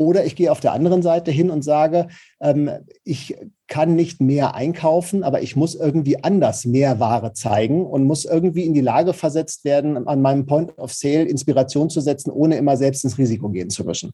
Oder 0.00 0.24
ich 0.24 0.34
gehe 0.34 0.50
auf 0.50 0.60
der 0.60 0.72
anderen 0.72 1.02
Seite 1.02 1.30
hin 1.30 1.50
und 1.50 1.60
sage, 1.62 2.08
ähm, 2.40 2.70
ich 3.04 3.36
kann 3.66 3.96
nicht 3.96 4.18
mehr 4.18 4.54
einkaufen, 4.54 5.22
aber 5.22 5.42
ich 5.42 5.56
muss 5.56 5.74
irgendwie 5.74 6.24
anders 6.24 6.64
mehr 6.64 7.00
Ware 7.00 7.34
zeigen 7.34 7.84
und 7.84 8.04
muss 8.04 8.24
irgendwie 8.24 8.64
in 8.64 8.72
die 8.72 8.80
Lage 8.80 9.12
versetzt 9.12 9.62
werden, 9.66 10.08
an 10.08 10.22
meinem 10.22 10.46
Point 10.46 10.78
of 10.78 10.94
Sale 10.94 11.24
Inspiration 11.24 11.90
zu 11.90 12.00
setzen, 12.00 12.30
ohne 12.30 12.56
immer 12.56 12.78
selbst 12.78 13.04
ins 13.04 13.18
Risiko 13.18 13.50
gehen 13.50 13.68
zu 13.68 13.84
müssen. 13.84 14.10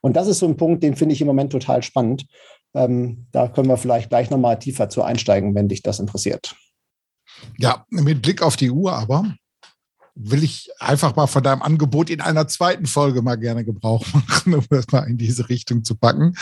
Und 0.00 0.16
das 0.16 0.26
ist 0.26 0.40
so 0.40 0.46
ein 0.46 0.56
Punkt, 0.56 0.82
den 0.82 0.96
finde 0.96 1.12
ich 1.12 1.20
im 1.20 1.28
Moment 1.28 1.52
total 1.52 1.84
spannend. 1.84 2.26
Ähm, 2.74 3.26
da 3.30 3.46
können 3.46 3.68
wir 3.68 3.76
vielleicht 3.76 4.08
gleich 4.08 4.30
nochmal 4.30 4.58
tiefer 4.58 4.88
zu 4.88 5.02
einsteigen, 5.02 5.54
wenn 5.54 5.68
dich 5.68 5.82
das 5.82 6.00
interessiert. 6.00 6.56
Ja, 7.58 7.86
mit 7.90 8.22
Blick 8.22 8.42
auf 8.42 8.56
die 8.56 8.72
Uhr 8.72 8.92
aber 8.92 9.36
will 10.20 10.42
ich 10.42 10.68
einfach 10.80 11.14
mal 11.14 11.28
von 11.28 11.44
deinem 11.44 11.62
Angebot 11.62 12.10
in 12.10 12.20
einer 12.20 12.48
zweiten 12.48 12.86
Folge 12.86 13.22
mal 13.22 13.36
gerne 13.36 13.64
Gebrauch 13.64 14.04
machen, 14.12 14.54
um 14.54 14.64
das 14.68 14.88
mal 14.90 15.04
in 15.04 15.16
diese 15.16 15.48
Richtung 15.48 15.84
zu 15.84 15.94
packen. 15.94 16.34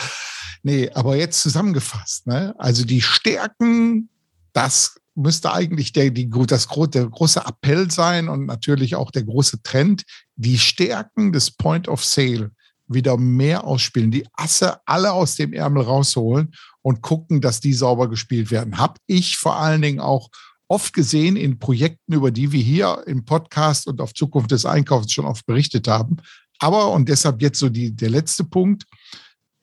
Nee, 0.62 0.91
aber 0.95 1.17
jetzt 1.17 1.43
zusammengefasst, 1.43 2.27
ne? 2.27 2.55
Also 2.59 2.85
die 2.85 3.03
Stärken, 3.03 4.09
das 4.53 4.99
müsste 5.15 5.53
eigentlich 5.53 5.93
der, 5.93 6.11
die, 6.11 6.29
das, 6.29 6.69
der 6.69 7.07
große 7.07 7.41
Appell 7.47 7.91
sein 7.91 8.29
und 8.29 8.47
natürlich 8.47 8.97
auch 8.97 9.11
der 9.11 9.25
große 9.25 9.62
Trend, 9.62 10.05
die 10.37 10.59
Stärken 10.59 11.33
des 11.33 11.51
Point 11.51 11.89
of 11.89 12.05
Sale 12.05 12.51
wieder 12.89 13.17
mehr 13.17 13.65
ausspielen, 13.65 14.11
die 14.11 14.27
Asse 14.35 14.81
alle 14.87 15.12
aus 15.12 15.35
dem 15.35 15.53
Ärmel 15.53 15.83
rausholen 15.83 16.55
und 16.83 17.03
gucken, 17.03 17.41
dass 17.41 17.61
die 17.61 17.75
sauber 17.75 18.09
gespielt 18.09 18.51
werden. 18.51 18.79
Hab 18.79 18.99
ich 19.07 19.37
vor 19.37 19.57
allen 19.57 19.83
Dingen 19.83 20.01
auch 20.01 20.31
oft 20.68 20.92
gesehen 20.92 21.37
in 21.37 21.59
Projekten, 21.59 22.12
über 22.12 22.31
die 22.31 22.52
wir 22.52 22.62
hier 22.62 23.02
im 23.07 23.24
Podcast 23.24 23.87
und 23.87 24.00
auf 24.00 24.14
Zukunft 24.14 24.50
des 24.50 24.66
Einkaufs 24.66 25.12
schon 25.12 25.26
oft 25.26 25.46
berichtet 25.46 25.88
haben. 25.88 26.16
Aber, 26.59 26.90
und 26.92 27.09
deshalb 27.09 27.42
jetzt 27.42 27.59
so 27.59 27.68
die, 27.68 27.92
der 27.94 28.11
letzte 28.11 28.44
Punkt, 28.44 28.85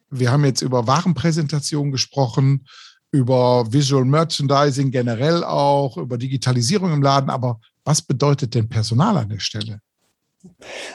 wir 0.09 0.31
haben 0.31 0.45
jetzt 0.45 0.61
über 0.61 0.85
Warenpräsentation 0.85 1.91
gesprochen, 1.91 2.65
über 3.11 3.71
Visual 3.71 4.05
Merchandising 4.05 4.91
generell 4.91 5.43
auch, 5.43 5.97
über 5.97 6.17
Digitalisierung 6.17 6.93
im 6.93 7.01
Laden. 7.01 7.29
Aber 7.29 7.59
was 7.83 8.01
bedeutet 8.01 8.53
denn 8.55 8.69
Personal 8.69 9.17
an 9.17 9.29
der 9.29 9.39
Stelle? 9.39 9.79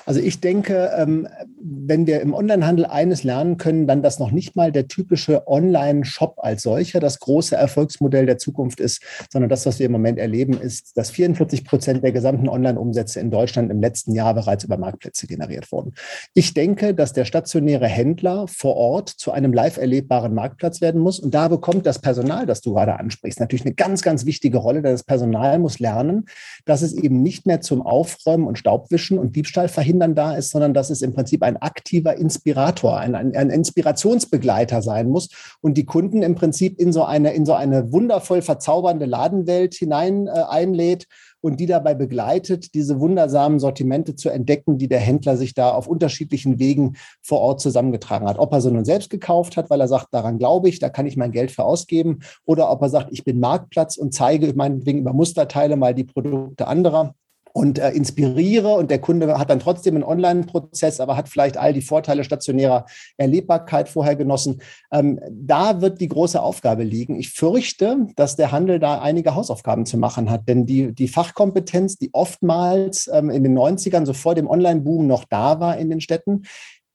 Also 0.04 0.20
ich 0.20 0.40
denke, 0.40 0.90
ähm, 0.96 1.28
wenn 1.60 2.06
wir 2.06 2.20
im 2.20 2.34
Onlinehandel 2.34 2.86
eines 2.86 3.24
lernen 3.24 3.56
können, 3.56 3.86
dann, 3.86 4.02
dass 4.02 4.18
noch 4.18 4.30
nicht 4.30 4.56
mal 4.56 4.72
der 4.72 4.88
typische 4.88 5.46
Online-Shop 5.48 6.34
als 6.38 6.62
solcher 6.62 7.00
das 7.00 7.18
große 7.18 7.56
Erfolgsmodell 7.56 8.26
der 8.26 8.38
Zukunft 8.38 8.80
ist, 8.80 9.02
sondern 9.30 9.48
das, 9.48 9.66
was 9.66 9.78
wir 9.78 9.86
im 9.86 9.92
Moment 9.92 10.18
erleben, 10.18 10.60
ist, 10.60 10.96
dass 10.96 11.10
44 11.10 11.64
Prozent 11.64 12.04
der 12.04 12.12
gesamten 12.12 12.48
Online-Umsätze 12.48 13.20
in 13.20 13.30
Deutschland 13.30 13.70
im 13.70 13.80
letzten 13.80 14.14
Jahr 14.14 14.34
bereits 14.34 14.64
über 14.64 14.76
Marktplätze 14.76 15.26
generiert 15.26 15.70
wurden. 15.72 15.94
Ich 16.34 16.54
denke, 16.54 16.94
dass 16.94 17.12
der 17.12 17.24
stationäre 17.24 17.86
Händler 17.86 18.46
vor 18.48 18.76
Ort 18.76 19.08
zu 19.08 19.32
einem 19.32 19.52
live 19.52 19.76
erlebbaren 19.76 20.34
Marktplatz 20.34 20.80
werden 20.80 21.00
muss. 21.00 21.18
Und 21.18 21.34
da 21.34 21.48
bekommt 21.48 21.86
das 21.86 21.98
Personal, 21.98 22.46
das 22.46 22.60
du 22.60 22.74
gerade 22.74 22.98
ansprichst, 22.98 23.40
natürlich 23.40 23.64
eine 23.64 23.74
ganz, 23.74 24.02
ganz 24.02 24.26
wichtige 24.26 24.58
Rolle. 24.58 24.82
Denn 24.82 24.92
das 24.92 25.04
Personal 25.04 25.58
muss 25.58 25.78
lernen, 25.78 26.26
dass 26.64 26.82
es 26.82 26.92
eben 26.92 27.22
nicht 27.22 27.46
mehr 27.46 27.60
zum 27.60 27.82
Aufräumen 27.82 28.46
und 28.46 28.58
Staubwischen 28.58 29.18
und 29.18 29.34
Diebstahl 29.34 29.68
verhindern 29.68 30.14
da 30.14 30.34
ist, 30.34 30.50
sondern 30.50 30.74
dass 30.74 30.90
es 30.90 31.02
im 31.02 31.14
Prinzip 31.14 31.42
ein 31.48 31.56
aktiver 31.56 32.16
Inspirator, 32.16 32.98
ein, 32.98 33.14
ein, 33.14 33.34
ein 33.34 33.50
Inspirationsbegleiter 33.50 34.82
sein 34.82 35.08
muss 35.08 35.28
und 35.60 35.76
die 35.76 35.84
Kunden 35.84 36.22
im 36.22 36.34
Prinzip 36.34 36.78
in 36.78 36.92
so 36.92 37.04
eine, 37.04 37.32
in 37.32 37.44
so 37.44 37.54
eine 37.54 37.92
wundervoll 37.92 38.42
verzaubernde 38.42 39.06
Ladenwelt 39.06 39.74
hinein 39.74 40.28
äh, 40.28 40.42
einlädt 40.48 41.06
und 41.40 41.60
die 41.60 41.66
dabei 41.66 41.94
begleitet, 41.94 42.74
diese 42.74 43.00
wundersamen 43.00 43.60
Sortimente 43.60 44.16
zu 44.16 44.28
entdecken, 44.28 44.78
die 44.78 44.88
der 44.88 44.98
Händler 44.98 45.36
sich 45.36 45.54
da 45.54 45.70
auf 45.70 45.86
unterschiedlichen 45.86 46.58
Wegen 46.58 46.96
vor 47.22 47.40
Ort 47.40 47.60
zusammengetragen 47.60 48.26
hat. 48.26 48.38
Ob 48.38 48.52
er 48.52 48.60
sie 48.60 48.72
nun 48.72 48.84
selbst 48.84 49.10
gekauft 49.10 49.56
hat, 49.56 49.70
weil 49.70 49.80
er 49.80 49.88
sagt, 49.88 50.08
daran 50.12 50.38
glaube 50.38 50.68
ich, 50.68 50.78
da 50.78 50.88
kann 50.88 51.06
ich 51.06 51.16
mein 51.16 51.32
Geld 51.32 51.50
für 51.50 51.64
ausgeben, 51.64 52.20
oder 52.44 52.70
ob 52.70 52.82
er 52.82 52.88
sagt, 52.88 53.08
ich 53.12 53.24
bin 53.24 53.40
Marktplatz 53.40 53.96
und 53.96 54.12
zeige 54.12 54.52
meinetwegen 54.54 55.00
über 55.00 55.12
Musterteile 55.12 55.76
mal 55.76 55.94
die 55.94 56.04
Produkte 56.04 56.66
anderer 56.66 57.14
und 57.58 57.80
äh, 57.80 57.90
inspiriere 57.90 58.68
und 58.68 58.88
der 58.88 59.00
Kunde 59.00 59.36
hat 59.36 59.50
dann 59.50 59.58
trotzdem 59.58 59.96
einen 59.96 60.04
Online-Prozess, 60.04 61.00
aber 61.00 61.16
hat 61.16 61.28
vielleicht 61.28 61.56
all 61.56 61.72
die 61.72 61.82
Vorteile 61.82 62.22
stationärer 62.22 62.86
Erlebbarkeit 63.16 63.88
vorher 63.88 64.14
genossen. 64.14 64.62
Ähm, 64.92 65.18
da 65.28 65.80
wird 65.80 66.00
die 66.00 66.06
große 66.06 66.40
Aufgabe 66.40 66.84
liegen. 66.84 67.16
Ich 67.16 67.30
fürchte, 67.30 68.06
dass 68.14 68.36
der 68.36 68.52
Handel 68.52 68.78
da 68.78 69.00
einige 69.00 69.34
Hausaufgaben 69.34 69.86
zu 69.86 69.98
machen 69.98 70.30
hat, 70.30 70.48
denn 70.48 70.66
die, 70.66 70.94
die 70.94 71.08
Fachkompetenz, 71.08 71.96
die 71.96 72.10
oftmals 72.12 73.10
ähm, 73.12 73.28
in 73.28 73.42
den 73.42 73.58
90ern, 73.58 74.06
so 74.06 74.12
vor 74.12 74.36
dem 74.36 74.48
Online-Boom 74.48 75.08
noch 75.08 75.24
da 75.24 75.58
war 75.58 75.78
in 75.78 75.90
den 75.90 76.00
Städten, 76.00 76.42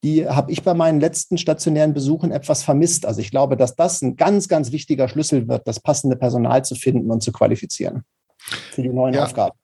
die 0.02 0.26
habe 0.26 0.50
ich 0.50 0.62
bei 0.62 0.72
meinen 0.72 0.98
letzten 0.98 1.36
stationären 1.36 1.92
Besuchen 1.92 2.32
etwas 2.32 2.62
vermisst. 2.62 3.04
Also 3.04 3.20
ich 3.20 3.30
glaube, 3.30 3.58
dass 3.58 3.76
das 3.76 4.00
ein 4.00 4.16
ganz, 4.16 4.48
ganz 4.48 4.72
wichtiger 4.72 5.08
Schlüssel 5.08 5.46
wird, 5.46 5.68
das 5.68 5.78
passende 5.78 6.16
Personal 6.16 6.64
zu 6.64 6.74
finden 6.74 7.10
und 7.10 7.22
zu 7.22 7.32
qualifizieren 7.32 8.04
für 8.38 8.82
die 8.82 8.88
neuen 8.88 9.12
ja. 9.12 9.24
Aufgaben. 9.24 9.58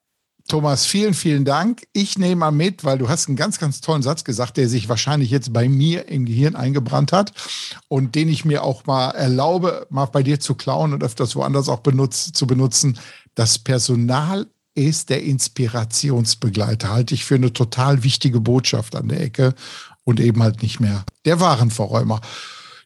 Thomas, 0.50 0.84
vielen, 0.84 1.14
vielen 1.14 1.44
Dank. 1.44 1.86
Ich 1.92 2.18
nehme 2.18 2.34
mal 2.34 2.50
mit, 2.50 2.82
weil 2.82 2.98
du 2.98 3.08
hast 3.08 3.28
einen 3.28 3.36
ganz, 3.36 3.60
ganz 3.60 3.80
tollen 3.80 4.02
Satz 4.02 4.24
gesagt, 4.24 4.56
der 4.56 4.68
sich 4.68 4.88
wahrscheinlich 4.88 5.30
jetzt 5.30 5.52
bei 5.52 5.68
mir 5.68 6.08
im 6.08 6.24
Gehirn 6.24 6.56
eingebrannt 6.56 7.12
hat 7.12 7.32
und 7.86 8.16
den 8.16 8.28
ich 8.28 8.44
mir 8.44 8.64
auch 8.64 8.84
mal 8.84 9.10
erlaube, 9.10 9.86
mal 9.90 10.06
bei 10.06 10.24
dir 10.24 10.40
zu 10.40 10.56
klauen 10.56 10.92
und 10.92 11.04
öfters 11.04 11.36
woanders 11.36 11.68
auch 11.68 11.78
benutzt, 11.78 12.34
zu 12.34 12.48
benutzen. 12.48 12.98
Das 13.36 13.60
Personal 13.60 14.48
ist 14.74 15.10
der 15.10 15.22
Inspirationsbegleiter. 15.22 16.88
Halte 16.88 17.14
ich 17.14 17.24
für 17.24 17.36
eine 17.36 17.52
total 17.52 18.02
wichtige 18.02 18.40
Botschaft 18.40 18.96
an 18.96 19.06
der 19.06 19.20
Ecke 19.20 19.54
und 20.02 20.18
eben 20.18 20.42
halt 20.42 20.62
nicht 20.62 20.80
mehr 20.80 21.04
der 21.26 21.38
Warenverräumer. 21.38 22.20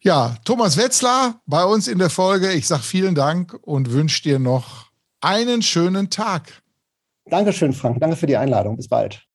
Ja, 0.02 0.36
Thomas 0.44 0.76
Wetzler 0.76 1.40
bei 1.46 1.64
uns 1.64 1.88
in 1.88 1.98
der 1.98 2.10
Folge. 2.10 2.52
Ich 2.52 2.66
sage 2.66 2.82
vielen 2.82 3.14
Dank 3.14 3.58
und 3.62 3.90
wünsche 3.90 4.22
dir 4.22 4.38
noch 4.38 4.90
einen 5.22 5.62
schönen 5.62 6.10
Tag. 6.10 6.63
Dankeschön, 7.26 7.72
Frank. 7.72 8.00
Danke 8.00 8.16
für 8.16 8.26
die 8.26 8.36
Einladung. 8.36 8.76
Bis 8.76 8.88
bald. 8.88 9.26